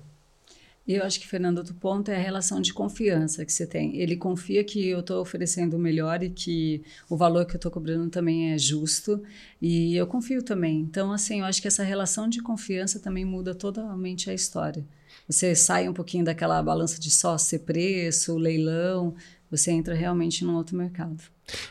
E 0.85 0.95
eu 0.95 1.03
acho 1.03 1.19
que, 1.19 1.27
Fernando, 1.27 1.59
outro 1.59 1.73
ponto 1.75 2.11
é 2.11 2.15
a 2.15 2.19
relação 2.19 2.59
de 2.59 2.73
confiança 2.73 3.45
que 3.45 3.53
você 3.53 3.65
tem. 3.65 3.95
Ele 3.97 4.17
confia 4.17 4.63
que 4.63 4.85
eu 4.85 4.99
estou 4.99 5.21
oferecendo 5.21 5.77
o 5.77 5.79
melhor 5.79 6.21
e 6.21 6.29
que 6.29 6.83
o 7.09 7.15
valor 7.15 7.45
que 7.45 7.53
eu 7.53 7.57
estou 7.57 7.71
cobrando 7.71 8.09
também 8.09 8.51
é 8.51 8.57
justo. 8.57 9.23
E 9.61 9.95
eu 9.95 10.05
confio 10.05 10.43
também. 10.43 10.81
Então, 10.81 11.13
assim, 11.13 11.39
eu 11.39 11.45
acho 11.45 11.61
que 11.61 11.69
essa 11.69 11.83
relação 11.83 12.27
de 12.27 12.41
confiança 12.41 12.99
também 12.99 13.23
muda 13.23 13.55
totalmente 13.55 14.29
a 14.29 14.33
história. 14.33 14.85
Você 15.27 15.55
sai 15.55 15.87
um 15.87 15.93
pouquinho 15.93 16.25
daquela 16.25 16.61
balança 16.61 16.99
de 16.99 17.09
só 17.09 17.37
ser 17.37 17.59
preço, 17.59 18.37
leilão, 18.37 19.15
você 19.49 19.71
entra 19.71 19.93
realmente 19.93 20.43
num 20.43 20.55
outro 20.55 20.75
mercado. 20.75 21.23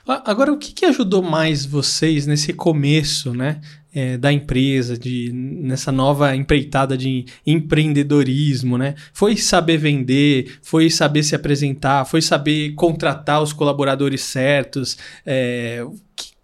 Agora, 0.07 0.53
o 0.53 0.59
que, 0.59 0.73
que 0.73 0.85
ajudou 0.85 1.23
mais 1.23 1.67
vocês 1.67 2.27
nesse 2.27 2.53
começo, 2.53 3.35
né? 3.35 3.61
É, 3.95 4.17
da 4.17 4.33
empresa, 4.33 4.97
de, 4.97 5.31
nessa 5.33 5.93
nova 5.93 6.35
empreitada 6.35 6.97
de 6.97 7.27
empreendedorismo, 7.47 8.79
né? 8.79 8.95
Foi 9.13 9.37
saber 9.37 9.77
vender, 9.77 10.59
foi 10.63 10.89
saber 10.89 11.23
se 11.23 11.35
apresentar, 11.35 12.07
foi 12.07 12.23
saber 12.23 12.73
contratar 12.75 13.43
os 13.43 13.53
colaboradores 13.53 14.23
certos. 14.23 14.97
É, 15.27 15.85
o 15.85 15.95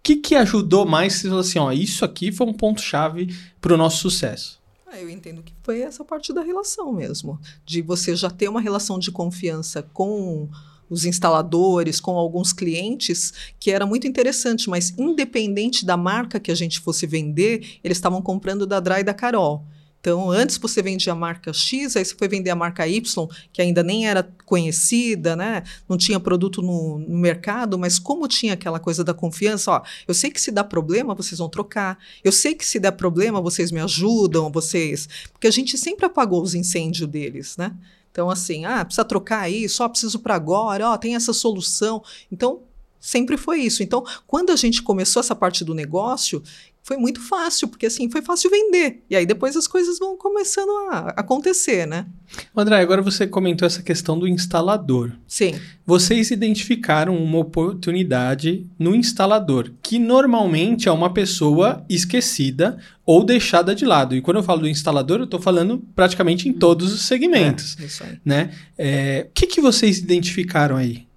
que, 0.03 0.17
que 0.17 0.35
ajudou 0.35 0.85
mais? 0.85 1.13
Você 1.13 1.27
falou 1.27 1.41
assim, 1.41 1.57
ó, 1.57 1.71
isso 1.71 2.05
aqui 2.05 2.31
foi 2.31 2.45
um 2.45 2.53
ponto-chave 2.53 3.35
para 3.59 3.73
o 3.73 3.77
nosso 3.77 3.97
sucesso. 3.97 4.59
Ah, 4.91 4.99
eu 4.99 5.09
entendo 5.09 5.43
que 5.43 5.53
foi 5.61 5.81
essa 5.81 6.03
parte 6.03 6.33
da 6.33 6.41
relação 6.41 6.91
mesmo, 6.91 7.39
de 7.63 7.81
você 7.81 8.15
já 8.15 8.29
ter 8.29 8.49
uma 8.49 8.59
relação 8.59 8.97
de 8.97 9.11
confiança 9.11 9.83
com 9.83 10.49
os 10.89 11.05
instaladores, 11.05 11.99
com 11.99 12.17
alguns 12.17 12.51
clientes, 12.51 13.33
que 13.59 13.71
era 13.71 13.85
muito 13.85 14.07
interessante, 14.07 14.69
mas 14.69 14.93
independente 14.97 15.85
da 15.85 15.95
marca 15.95 16.39
que 16.39 16.51
a 16.51 16.55
gente 16.55 16.79
fosse 16.79 17.05
vender, 17.05 17.79
eles 17.83 17.97
estavam 17.97 18.21
comprando 18.21 18.65
da 18.65 18.79
Dry 18.79 19.03
da 19.03 19.13
Carol. 19.13 19.65
Então, 19.99 20.31
antes 20.31 20.57
você 20.57 20.81
vendia 20.81 21.11
a 21.11 21.15
marca 21.15 21.51
X, 21.51 21.97
aí 21.97 22.05
você 22.05 22.15
foi 22.15 22.29
vender 22.29 22.49
a 22.49 22.55
marca 22.55 22.87
Y, 22.87 23.27
que 23.51 23.61
ainda 23.61 23.83
nem 23.83 24.07
era 24.07 24.23
conhecida, 24.45 25.35
né? 25.35 25.63
Não 25.89 25.97
tinha 25.97 26.19
produto 26.19 26.61
no, 26.61 26.99
no, 26.99 27.17
mercado, 27.17 27.77
mas 27.77 27.99
como 27.99 28.27
tinha 28.27 28.53
aquela 28.53 28.79
coisa 28.79 29.03
da 29.03 29.13
confiança, 29.13 29.71
ó, 29.71 29.81
eu 30.07 30.13
sei 30.13 30.31
que 30.31 30.39
se 30.39 30.51
dá 30.51 30.63
problema, 30.63 31.13
vocês 31.13 31.39
vão 31.39 31.49
trocar. 31.49 31.97
Eu 32.23 32.31
sei 32.31 32.55
que 32.55 32.65
se 32.65 32.79
der 32.79 32.91
problema, 32.91 33.41
vocês 33.41 33.71
me 33.71 33.81
ajudam, 33.81 34.49
vocês. 34.49 35.09
Porque 35.33 35.47
a 35.47 35.51
gente 35.51 35.77
sempre 35.77 36.05
apagou 36.05 36.41
os 36.41 36.55
incêndios 36.55 37.07
deles, 37.09 37.57
né? 37.57 37.75
Então, 38.11 38.29
assim, 38.29 38.65
ah, 38.65 38.83
precisa 38.83 39.05
trocar 39.05 39.41
aí, 39.41 39.67
só 39.69 39.87
preciso 39.87 40.19
para 40.19 40.35
agora, 40.35 40.89
ó, 40.89 40.97
tem 40.97 41.15
essa 41.15 41.33
solução. 41.33 42.03
Então, 42.31 42.61
sempre 42.99 43.37
foi 43.37 43.61
isso. 43.61 43.81
Então, 43.81 44.03
quando 44.27 44.51
a 44.51 44.55
gente 44.55 44.81
começou 44.81 45.19
essa 45.19 45.35
parte 45.35 45.63
do 45.63 45.73
negócio, 45.73 46.43
foi 46.89 46.97
muito 46.97 47.21
fácil, 47.21 47.67
porque 47.67 47.85
assim, 47.85 48.09
foi 48.09 48.23
fácil 48.23 48.49
vender. 48.49 49.03
E 49.07 49.15
aí 49.15 49.23
depois 49.23 49.55
as 49.55 49.67
coisas 49.67 49.99
vão 49.99 50.17
começando 50.17 50.71
a 50.89 51.13
acontecer, 51.17 51.85
né? 51.85 52.07
André, 52.55 52.81
agora 52.81 52.99
você 52.99 53.27
comentou 53.27 53.67
essa 53.67 53.83
questão 53.83 54.17
do 54.17 54.27
instalador. 54.27 55.11
Sim. 55.27 55.53
Vocês 55.85 56.31
identificaram 56.31 57.15
uma 57.15 57.37
oportunidade 57.37 58.65
no 58.79 58.95
instalador, 58.95 59.71
que 59.83 59.99
normalmente 59.99 60.89
é 60.89 60.91
uma 60.91 61.13
pessoa 61.13 61.85
esquecida 61.87 62.79
ou 63.05 63.23
deixada 63.23 63.75
de 63.75 63.85
lado. 63.85 64.15
E 64.15 64.21
quando 64.21 64.37
eu 64.37 64.43
falo 64.43 64.61
do 64.61 64.67
instalador, 64.67 65.19
eu 65.19 65.25
estou 65.25 65.39
falando 65.39 65.77
praticamente 65.95 66.49
em 66.49 66.53
todos 66.53 66.91
os 66.91 67.03
segmentos. 67.03 67.77
É, 67.79 67.85
isso 67.85 68.03
aí. 68.03 68.17
Né? 68.25 68.49
É, 68.75 69.27
o 69.29 69.33
que, 69.33 69.45
que 69.45 69.61
vocês 69.61 69.99
identificaram 69.99 70.75
aí? 70.75 71.07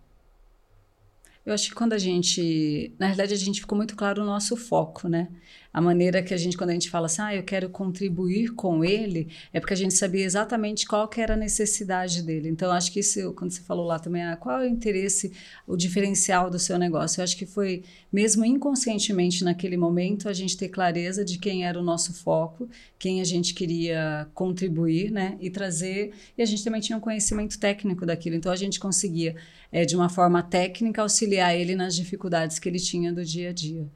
Eu 1.44 1.55
acho 1.55 1.68
que 1.68 1.74
quando 1.74 1.92
a 1.92 1.98
gente. 1.98 2.94
Na 2.98 3.07
realidade, 3.07 3.35
a 3.35 3.37
gente 3.37 3.61
ficou 3.61 3.76
muito 3.76 3.96
claro 3.96 4.22
o 4.22 4.26
nosso 4.26 4.57
foco, 4.57 5.09
né? 5.09 5.28
a 5.72 5.81
maneira 5.81 6.22
que 6.22 6.35
a 6.35 6.37
gente, 6.37 6.57
quando 6.57 6.70
a 6.70 6.74
gente 6.74 6.90
fala 6.90 7.07
assim, 7.07 7.22
ah, 7.22 7.35
eu 7.35 7.42
quero 7.42 7.70
contribuir 7.70 8.55
com 8.55 8.85
ele, 8.85 9.28
é 9.52 9.59
porque 9.59 9.72
a 9.72 9.76
gente 9.76 9.94
sabia 9.94 10.24
exatamente 10.24 10.87
qual 10.87 11.09
que 11.09 11.20
era 11.20 11.33
a 11.33 11.37
necessidade 11.37 12.22
dele. 12.22 12.48
Então, 12.50 12.70
acho 12.70 12.92
que 12.92 13.00
isso, 13.00 13.33
quando 13.33 13.52
você 13.52 13.62
falou 13.62 13.87
lá 13.87 13.98
também, 13.98 14.22
ah, 14.22 14.37
qual 14.37 14.61
é 14.61 14.66
o 14.66 14.68
interesse, 14.68 15.33
o 15.66 15.74
diferencial 15.74 16.50
do 16.50 16.59
seu 16.59 16.78
negócio? 16.78 17.20
Eu 17.20 17.24
acho 17.24 17.37
que 17.37 17.46
foi, 17.46 17.85
mesmo 18.12 18.44
inconscientemente 18.44 19.42
naquele 19.44 19.78
momento, 19.78 20.28
a 20.28 20.35
gente 20.35 20.59
ter 20.59 20.68
clareza 20.68 21.24
de 21.24 21.38
quem 21.38 21.64
era 21.64 21.78
o 21.81 21.83
nosso 21.83 22.12
foco, 22.12 22.68
quem 22.98 23.22
a 23.22 23.24
gente 23.24 23.55
queria 23.55 24.28
contribuir, 24.35 25.11
né? 25.11 25.38
E 25.40 25.48
trazer. 25.48 26.12
E 26.37 26.42
a 26.42 26.44
gente 26.44 26.62
também 26.62 26.83
tinha 26.83 26.98
um 26.98 27.00
conhecimento 27.00 27.59
técnico 27.59 28.05
daquilo. 28.05 28.37
Então, 28.37 28.52
a 28.52 28.57
gente 28.57 28.78
conseguia, 28.78 29.35
é, 29.72 29.87
de 29.87 29.96
uma 29.96 30.11
forma 30.11 30.42
técnica, 30.42 31.00
auxiliar 31.00 31.31
ele 31.54 31.74
nas 31.74 31.94
dificuldades 31.94 32.58
que 32.58 32.68
ele 32.68 32.78
tinha 32.78 33.12
do 33.12 33.24
dia 33.24 33.50
a 33.50 33.52
dia. 33.52 33.88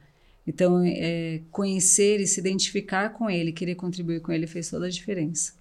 Então, 0.45 0.81
é, 0.85 1.41
conhecer 1.51 2.21
e 2.21 2.27
se 2.27 2.39
identificar 2.39 3.09
com 3.09 3.29
ele, 3.29 3.51
querer 3.51 3.75
contribuir 3.75 4.21
com 4.21 4.31
ele, 4.31 4.47
fez 4.47 4.69
toda 4.69 4.85
a 4.85 4.89
diferença. 4.89 5.56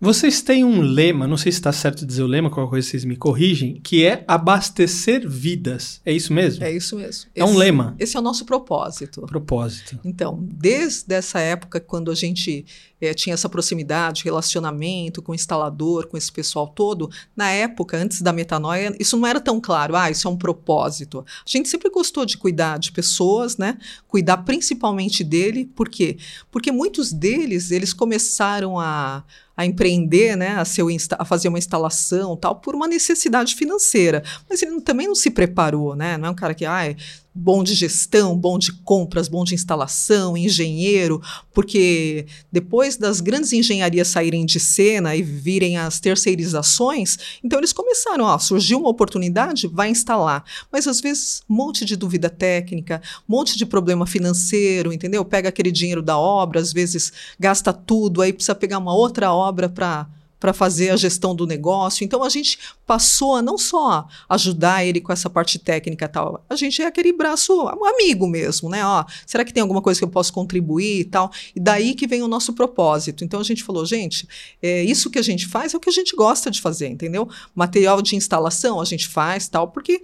Vocês 0.00 0.42
têm 0.42 0.64
um 0.64 0.80
lema, 0.80 1.26
não 1.26 1.36
sei 1.36 1.50
se 1.50 1.58
está 1.58 1.72
certo 1.72 2.04
dizer 2.04 2.22
o 2.22 2.26
lema, 2.26 2.50
qualquer 2.50 2.70
coisa 2.70 2.88
vocês 2.88 3.04
me 3.04 3.16
corrigem, 3.16 3.80
que 3.82 4.04
é 4.04 4.24
abastecer 4.28 5.26
vidas. 5.26 6.00
É 6.04 6.12
isso 6.12 6.32
mesmo? 6.32 6.62
É 6.62 6.70
isso 6.70 6.96
mesmo. 6.96 7.30
É 7.34 7.44
um 7.44 7.56
lema. 7.56 7.94
Esse 7.98 8.16
é 8.16 8.20
o 8.20 8.22
nosso 8.22 8.44
propósito. 8.44 9.22
Propósito. 9.22 9.98
Então, 10.04 10.38
desde 10.42 11.14
essa 11.14 11.38
época, 11.38 11.80
quando 11.80 12.10
a 12.10 12.14
gente 12.14 12.66
é, 13.00 13.14
tinha 13.14 13.34
essa 13.34 13.48
proximidade, 13.48 14.24
relacionamento 14.24 15.22
com 15.22 15.32
o 15.32 15.34
instalador, 15.34 16.06
com 16.06 16.16
esse 16.16 16.30
pessoal 16.30 16.68
todo, 16.68 17.10
na 17.36 17.50
época, 17.50 17.96
antes 17.96 18.20
da 18.20 18.32
metanoia, 18.32 18.94
isso 18.98 19.16
não 19.16 19.26
era 19.26 19.40
tão 19.40 19.60
claro. 19.60 19.96
Ah, 19.96 20.10
isso 20.10 20.26
é 20.26 20.30
um 20.30 20.36
propósito. 20.36 21.24
A 21.26 21.50
gente 21.50 21.68
sempre 21.68 21.88
gostou 21.88 22.26
de 22.26 22.36
cuidar 22.36 22.78
de 22.78 22.92
pessoas, 22.92 23.56
né? 23.56 23.78
Cuidar 24.06 24.38
principalmente 24.38 25.22
dele. 25.24 25.64
Por 25.64 25.88
quê? 25.88 26.18
Porque 26.50 26.70
muitos 26.70 27.12
deles, 27.12 27.70
eles 27.70 27.92
começaram 27.92 28.78
a 28.78 29.24
a 29.56 29.64
empreender, 29.64 30.36
né, 30.36 30.56
a, 30.56 30.64
seu, 30.64 30.88
a 31.18 31.24
fazer 31.24 31.48
uma 31.48 31.58
instalação 31.58 32.36
tal, 32.36 32.56
por 32.56 32.74
uma 32.74 32.88
necessidade 32.88 33.54
financeira. 33.54 34.22
Mas 34.48 34.62
ele 34.62 34.80
também 34.80 35.06
não 35.06 35.14
se 35.14 35.30
preparou, 35.30 35.94
né? 35.94 36.16
Não 36.16 36.28
é 36.28 36.30
um 36.30 36.34
cara 36.34 36.54
que, 36.54 36.64
ah, 36.64 36.82
bom 37.34 37.64
de 37.64 37.74
gestão, 37.74 38.36
bom 38.36 38.58
de 38.58 38.72
compras, 38.72 39.26
bom 39.26 39.42
de 39.42 39.54
instalação, 39.54 40.36
engenheiro, 40.36 41.20
porque 41.52 42.26
depois 42.52 42.96
das 42.96 43.20
grandes 43.20 43.52
engenharias 43.52 44.08
saírem 44.08 44.46
de 44.46 44.60
cena 44.60 45.16
e 45.16 45.22
virem 45.22 45.76
as 45.76 45.98
terceirizações, 45.98 47.18
então 47.42 47.58
eles 47.58 47.72
começaram, 47.72 48.24
ó, 48.24 48.38
surgiu 48.38 48.78
uma 48.78 48.90
oportunidade, 48.90 49.66
vai 49.66 49.88
instalar. 49.90 50.44
Mas 50.70 50.86
às 50.86 51.00
vezes, 51.00 51.42
monte 51.48 51.84
de 51.84 51.96
dúvida 51.96 52.30
técnica, 52.30 53.02
monte 53.26 53.58
de 53.58 53.66
problema 53.66 54.06
financeiro, 54.06 54.92
entendeu? 54.92 55.24
Pega 55.24 55.48
aquele 55.48 55.72
dinheiro 55.72 56.02
da 56.02 56.16
obra, 56.16 56.60
às 56.60 56.72
vezes 56.72 57.12
gasta 57.38 57.72
tudo, 57.72 58.22
aí 58.22 58.32
precisa 58.32 58.54
pegar 58.54 58.78
uma 58.78 58.94
outra 58.94 59.32
obra 59.32 59.68
para 59.68 60.06
para 60.38 60.52
fazer 60.52 60.90
a 60.90 60.96
gestão 60.96 61.34
do 61.34 61.46
negócio. 61.46 62.04
Então 62.04 62.22
a 62.22 62.28
gente 62.28 62.58
passou 62.86 63.36
a 63.36 63.42
não 63.42 63.56
só 63.56 64.06
ajudar 64.28 64.84
ele 64.84 65.00
com 65.00 65.12
essa 65.12 65.30
parte 65.30 65.58
técnica 65.58 66.04
e 66.04 66.08
tal, 66.08 66.44
a 66.48 66.56
gente 66.56 66.82
é 66.82 66.86
aquele 66.86 67.12
braço 67.12 67.52
amigo 67.68 68.26
mesmo, 68.26 68.68
né? 68.68 68.84
Ó, 68.84 69.04
será 69.26 69.44
que 69.44 69.52
tem 69.52 69.62
alguma 69.62 69.80
coisa 69.80 69.98
que 69.98 70.04
eu 70.04 70.10
posso 70.10 70.32
contribuir 70.32 71.00
e 71.00 71.04
tal? 71.04 71.30
E 71.54 71.60
daí 71.60 71.94
que 71.94 72.06
vem 72.06 72.22
o 72.22 72.28
nosso 72.28 72.52
propósito. 72.52 73.24
Então 73.24 73.40
a 73.40 73.44
gente 73.44 73.62
falou, 73.62 73.86
gente, 73.86 74.28
é, 74.62 74.82
isso 74.82 75.10
que 75.10 75.18
a 75.18 75.22
gente 75.22 75.46
faz 75.46 75.74
é 75.74 75.76
o 75.76 75.80
que 75.80 75.88
a 75.88 75.92
gente 75.92 76.14
gosta 76.14 76.50
de 76.50 76.60
fazer, 76.60 76.88
entendeu? 76.88 77.28
Material 77.54 78.02
de 78.02 78.16
instalação 78.16 78.80
a 78.80 78.84
gente 78.84 79.08
faz 79.08 79.48
tal, 79.48 79.68
porque 79.68 80.02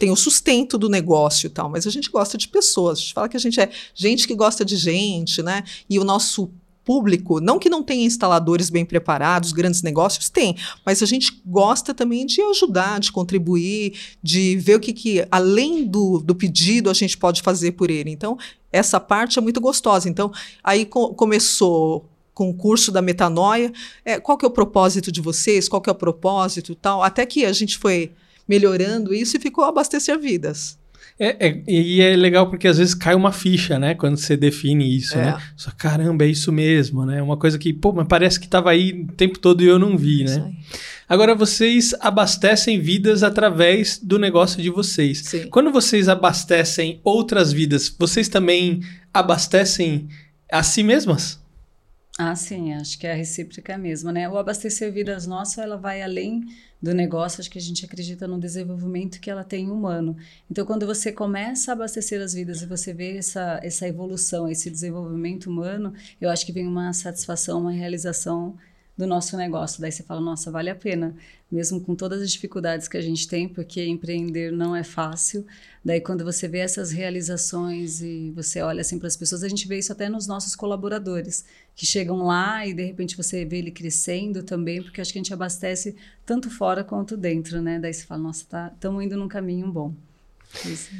tem 0.00 0.10
o 0.10 0.16
sustento 0.16 0.78
do 0.78 0.88
negócio 0.88 1.46
e 1.46 1.50
tal, 1.50 1.68
mas 1.68 1.86
a 1.86 1.90
gente 1.90 2.10
gosta 2.10 2.38
de 2.38 2.48
pessoas. 2.48 2.98
A 2.98 3.02
gente 3.02 3.12
fala 3.12 3.28
que 3.28 3.36
a 3.36 3.40
gente 3.40 3.60
é 3.60 3.70
gente 3.94 4.26
que 4.26 4.34
gosta 4.34 4.64
de 4.64 4.74
gente, 4.74 5.42
né? 5.42 5.62
E 5.90 5.98
o 5.98 6.04
nosso 6.04 6.50
público, 6.90 7.40
não 7.40 7.56
que 7.56 7.70
não 7.70 7.84
tenha 7.84 8.04
instaladores 8.04 8.68
bem 8.68 8.84
preparados, 8.84 9.52
grandes 9.52 9.80
negócios, 9.80 10.28
tem, 10.28 10.56
mas 10.84 11.00
a 11.00 11.06
gente 11.06 11.40
gosta 11.46 11.94
também 11.94 12.26
de 12.26 12.42
ajudar, 12.42 12.98
de 12.98 13.12
contribuir, 13.12 13.96
de 14.20 14.56
ver 14.56 14.74
o 14.74 14.80
que, 14.80 14.92
que 14.92 15.24
além 15.30 15.86
do, 15.86 16.18
do 16.18 16.34
pedido, 16.34 16.90
a 16.90 16.92
gente 16.92 17.16
pode 17.16 17.42
fazer 17.42 17.72
por 17.72 17.92
ele. 17.92 18.10
Então, 18.10 18.36
essa 18.72 18.98
parte 18.98 19.38
é 19.38 19.40
muito 19.40 19.60
gostosa. 19.60 20.08
Então, 20.08 20.32
aí 20.64 20.84
co 20.84 21.14
começou 21.14 22.10
com 22.34 22.50
o 22.50 22.54
curso 22.54 22.90
da 22.90 23.00
metanoia, 23.00 23.72
é, 24.04 24.18
qual 24.18 24.36
que 24.36 24.44
é 24.44 24.48
o 24.48 24.50
propósito 24.50 25.12
de 25.12 25.20
vocês, 25.20 25.68
qual 25.68 25.80
que 25.80 25.88
é 25.88 25.92
o 25.92 25.94
propósito 25.94 26.74
tal, 26.74 27.04
até 27.04 27.24
que 27.24 27.44
a 27.44 27.52
gente 27.52 27.78
foi 27.78 28.10
melhorando 28.48 29.14
isso 29.14 29.36
e 29.36 29.40
ficou 29.40 29.62
abastecer 29.62 30.18
vidas. 30.18 30.76
É, 31.22 31.48
é, 31.48 31.62
e 31.68 32.00
é 32.00 32.16
legal 32.16 32.48
porque 32.48 32.66
às 32.66 32.78
vezes 32.78 32.94
cai 32.94 33.14
uma 33.14 33.30
ficha, 33.30 33.78
né? 33.78 33.94
Quando 33.94 34.16
você 34.16 34.38
define 34.38 34.96
isso, 34.96 35.18
é. 35.18 35.26
né? 35.26 35.42
Só, 35.54 35.70
caramba, 35.70 36.24
é 36.24 36.28
isso 36.28 36.50
mesmo, 36.50 37.04
né? 37.04 37.20
Uma 37.20 37.36
coisa 37.36 37.58
que, 37.58 37.74
pô, 37.74 37.92
mas 37.92 38.06
parece 38.08 38.40
que 38.40 38.46
estava 38.46 38.70
aí 38.70 39.06
o 39.06 39.12
tempo 39.12 39.38
todo 39.38 39.62
e 39.62 39.66
eu 39.66 39.78
não 39.78 39.98
vi, 39.98 40.24
né? 40.24 40.50
Agora, 41.06 41.34
vocês 41.34 41.94
abastecem 42.00 42.80
vidas 42.80 43.22
através 43.22 44.00
do 44.02 44.18
negócio 44.18 44.62
de 44.62 44.70
vocês. 44.70 45.18
Sim. 45.18 45.48
Quando 45.50 45.70
vocês 45.70 46.08
abastecem 46.08 47.00
outras 47.04 47.52
vidas, 47.52 47.94
vocês 47.98 48.26
também 48.26 48.80
abastecem 49.12 50.08
a 50.50 50.62
si 50.62 50.82
mesmas? 50.82 51.38
Ah, 52.22 52.36
sim, 52.36 52.74
acho 52.74 52.98
que 52.98 53.06
é 53.06 53.12
a 53.12 53.14
recíproca 53.14 53.78
mesmo, 53.78 54.12
né? 54.12 54.28
O 54.28 54.36
abastecer 54.36 54.92
vidas 54.92 55.26
nosso, 55.26 55.58
ela 55.58 55.78
vai 55.78 56.02
além 56.02 56.44
do 56.80 56.92
negócio, 56.92 57.40
acho 57.40 57.50
que 57.50 57.58
a 57.58 57.62
gente 57.62 57.82
acredita 57.86 58.28
no 58.28 58.38
desenvolvimento 58.38 59.18
que 59.18 59.30
ela 59.30 59.42
tem 59.42 59.70
humano. 59.70 60.14
Então, 60.50 60.66
quando 60.66 60.84
você 60.84 61.10
começa 61.12 61.72
a 61.72 61.74
abastecer 61.74 62.20
as 62.20 62.34
vidas 62.34 62.60
e 62.60 62.66
você 62.66 62.92
vê 62.92 63.16
essa, 63.16 63.58
essa 63.62 63.88
evolução, 63.88 64.46
esse 64.46 64.70
desenvolvimento 64.70 65.46
humano, 65.46 65.94
eu 66.20 66.28
acho 66.28 66.44
que 66.44 66.52
vem 66.52 66.66
uma 66.66 66.92
satisfação, 66.92 67.62
uma 67.62 67.72
realização 67.72 68.54
do 69.00 69.06
nosso 69.06 69.34
negócio. 69.36 69.80
Daí 69.80 69.90
você 69.90 70.02
fala, 70.02 70.20
nossa, 70.20 70.50
vale 70.50 70.68
a 70.68 70.74
pena, 70.74 71.16
mesmo 71.50 71.80
com 71.80 71.94
todas 71.94 72.20
as 72.20 72.30
dificuldades 72.30 72.86
que 72.86 72.98
a 72.98 73.00
gente 73.00 73.26
tem, 73.26 73.48
porque 73.48 73.82
empreender 73.84 74.52
não 74.52 74.76
é 74.76 74.84
fácil. 74.84 75.46
Daí 75.82 76.00
quando 76.00 76.22
você 76.22 76.46
vê 76.46 76.58
essas 76.58 76.90
realizações 76.92 78.02
e 78.02 78.30
você 78.36 78.60
olha 78.60 78.82
assim 78.82 78.98
para 78.98 79.08
as 79.08 79.16
pessoas, 79.16 79.42
a 79.42 79.48
gente 79.48 79.66
vê 79.66 79.78
isso 79.78 79.90
até 79.90 80.08
nos 80.08 80.26
nossos 80.26 80.54
colaboradores, 80.54 81.46
que 81.74 81.86
chegam 81.86 82.18
lá 82.26 82.66
e 82.66 82.74
de 82.74 82.84
repente 82.84 83.16
você 83.16 83.44
vê 83.44 83.58
ele 83.58 83.70
crescendo 83.70 84.42
também, 84.42 84.82
porque 84.82 85.00
acho 85.00 85.12
que 85.12 85.18
a 85.18 85.22
gente 85.22 85.32
abastece 85.32 85.96
tanto 86.26 86.50
fora 86.50 86.84
quanto 86.84 87.16
dentro, 87.16 87.62
né? 87.62 87.78
Daí 87.78 87.94
você 87.94 88.04
fala, 88.04 88.22
nossa, 88.22 88.44
tá, 88.46 88.70
estamos 88.74 89.02
indo 89.02 89.16
num 89.16 89.28
caminho 89.28 89.72
bom. 89.72 89.94
Isso. 90.66 90.90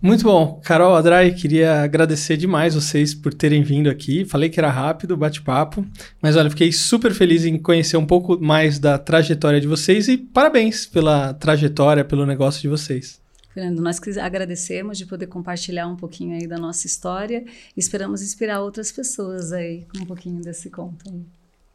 Muito 0.00 0.22
bom. 0.22 0.60
Carol, 0.64 0.94
Adrai, 0.94 1.32
queria 1.32 1.82
agradecer 1.82 2.36
demais 2.36 2.74
vocês 2.74 3.14
por 3.14 3.34
terem 3.34 3.64
vindo 3.64 3.90
aqui. 3.90 4.24
Falei 4.24 4.48
que 4.48 4.60
era 4.60 4.70
rápido, 4.70 5.16
bate-papo, 5.16 5.84
mas 6.22 6.36
olha, 6.36 6.48
fiquei 6.48 6.70
super 6.70 7.12
feliz 7.12 7.44
em 7.44 7.58
conhecer 7.58 7.96
um 7.96 8.06
pouco 8.06 8.40
mais 8.40 8.78
da 8.78 8.96
trajetória 8.96 9.60
de 9.60 9.66
vocês 9.66 10.06
e 10.06 10.16
parabéns 10.16 10.86
pela 10.86 11.34
trajetória, 11.34 12.04
pelo 12.04 12.24
negócio 12.24 12.62
de 12.62 12.68
vocês. 12.68 13.20
Fernando, 13.52 13.82
nós 13.82 13.98
agradecemos 14.18 14.96
de 14.98 15.04
poder 15.04 15.26
compartilhar 15.26 15.88
um 15.88 15.96
pouquinho 15.96 16.36
aí 16.36 16.46
da 16.46 16.58
nossa 16.58 16.86
história 16.86 17.44
esperamos 17.76 18.22
inspirar 18.22 18.60
outras 18.60 18.92
pessoas 18.92 19.52
aí 19.52 19.84
com 19.92 20.04
um 20.04 20.06
pouquinho 20.06 20.40
desse 20.40 20.70
conto 20.70 21.10
aí. 21.10 21.24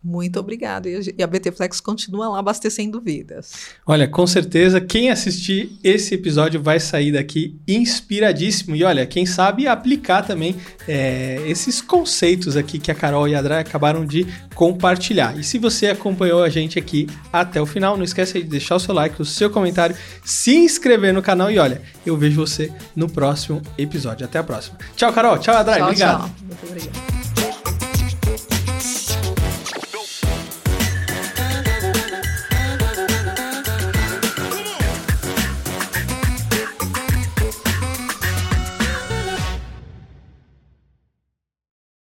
Muito 0.04 0.38
obrigada. 0.38 0.90
E 0.90 1.24
a 1.24 1.28
BT 1.28 1.52
Flex 1.54 1.80
continua 1.80 2.28
lá 2.28 2.40
abastecendo 2.40 3.00
vidas. 3.00 3.54
Olha, 3.86 4.06
com 4.06 4.28
certeza, 4.28 4.82
quem 4.82 5.10
assistir 5.10 5.80
esse 5.82 6.16
episódio 6.16 6.62
vai 6.62 6.78
sair 6.80 7.14
daqui 7.14 7.58
inspiradíssimo. 7.66 8.76
E 8.76 8.84
olha, 8.84 9.06
quem 9.06 9.26
sabe 9.26 9.66
aplicar 9.66 10.24
também 10.24 10.58
é, 10.88 11.42
esses 11.48 11.82
conceitos 11.82 12.58
aqui 12.58 12.80
que 12.80 12.92
a 12.92 12.96
Carol 12.96 13.30
e 13.30 13.36
a 13.36 13.40
André 13.40 13.60
acabaram 13.60 14.06
de 14.06 14.28
compartilhar. 14.54 15.40
E 15.40 15.44
se 15.44 15.58
você 15.58 15.88
acompanhou 15.88 16.44
a 16.44 16.50
gente 16.50 16.78
aqui 16.78 17.08
até 17.32 17.62
o 17.62 17.66
final, 17.66 17.96
não 17.96 18.04
esqueça 18.04 18.34
de 18.38 18.44
deixar 18.46 18.76
o 18.76 18.80
seu 18.80 18.94
like, 18.94 19.22
o 19.22 19.26
seu 19.26 19.50
comentário, 19.50 19.96
se 20.26 20.54
inscrever 20.54 21.14
no 21.14 21.22
canal 21.22 21.50
e 21.50 21.58
olha, 21.58 21.82
eu 22.06 22.18
vejo 22.18 22.36
você 22.36 22.70
no 22.94 23.08
próximo 23.08 23.62
episódio. 23.78 24.26
Até 24.26 24.40
a 24.40 24.44
próxima. 24.44 24.78
Tchau, 24.98 25.14
Carol. 25.14 25.38
Tchau, 25.38 25.58
André. 25.58 25.78
Tchau, 25.78 25.88
obrigado. 25.88 26.20
Tchau. 26.20 26.32
Muito 26.42 26.68
obrigado. 26.68 27.23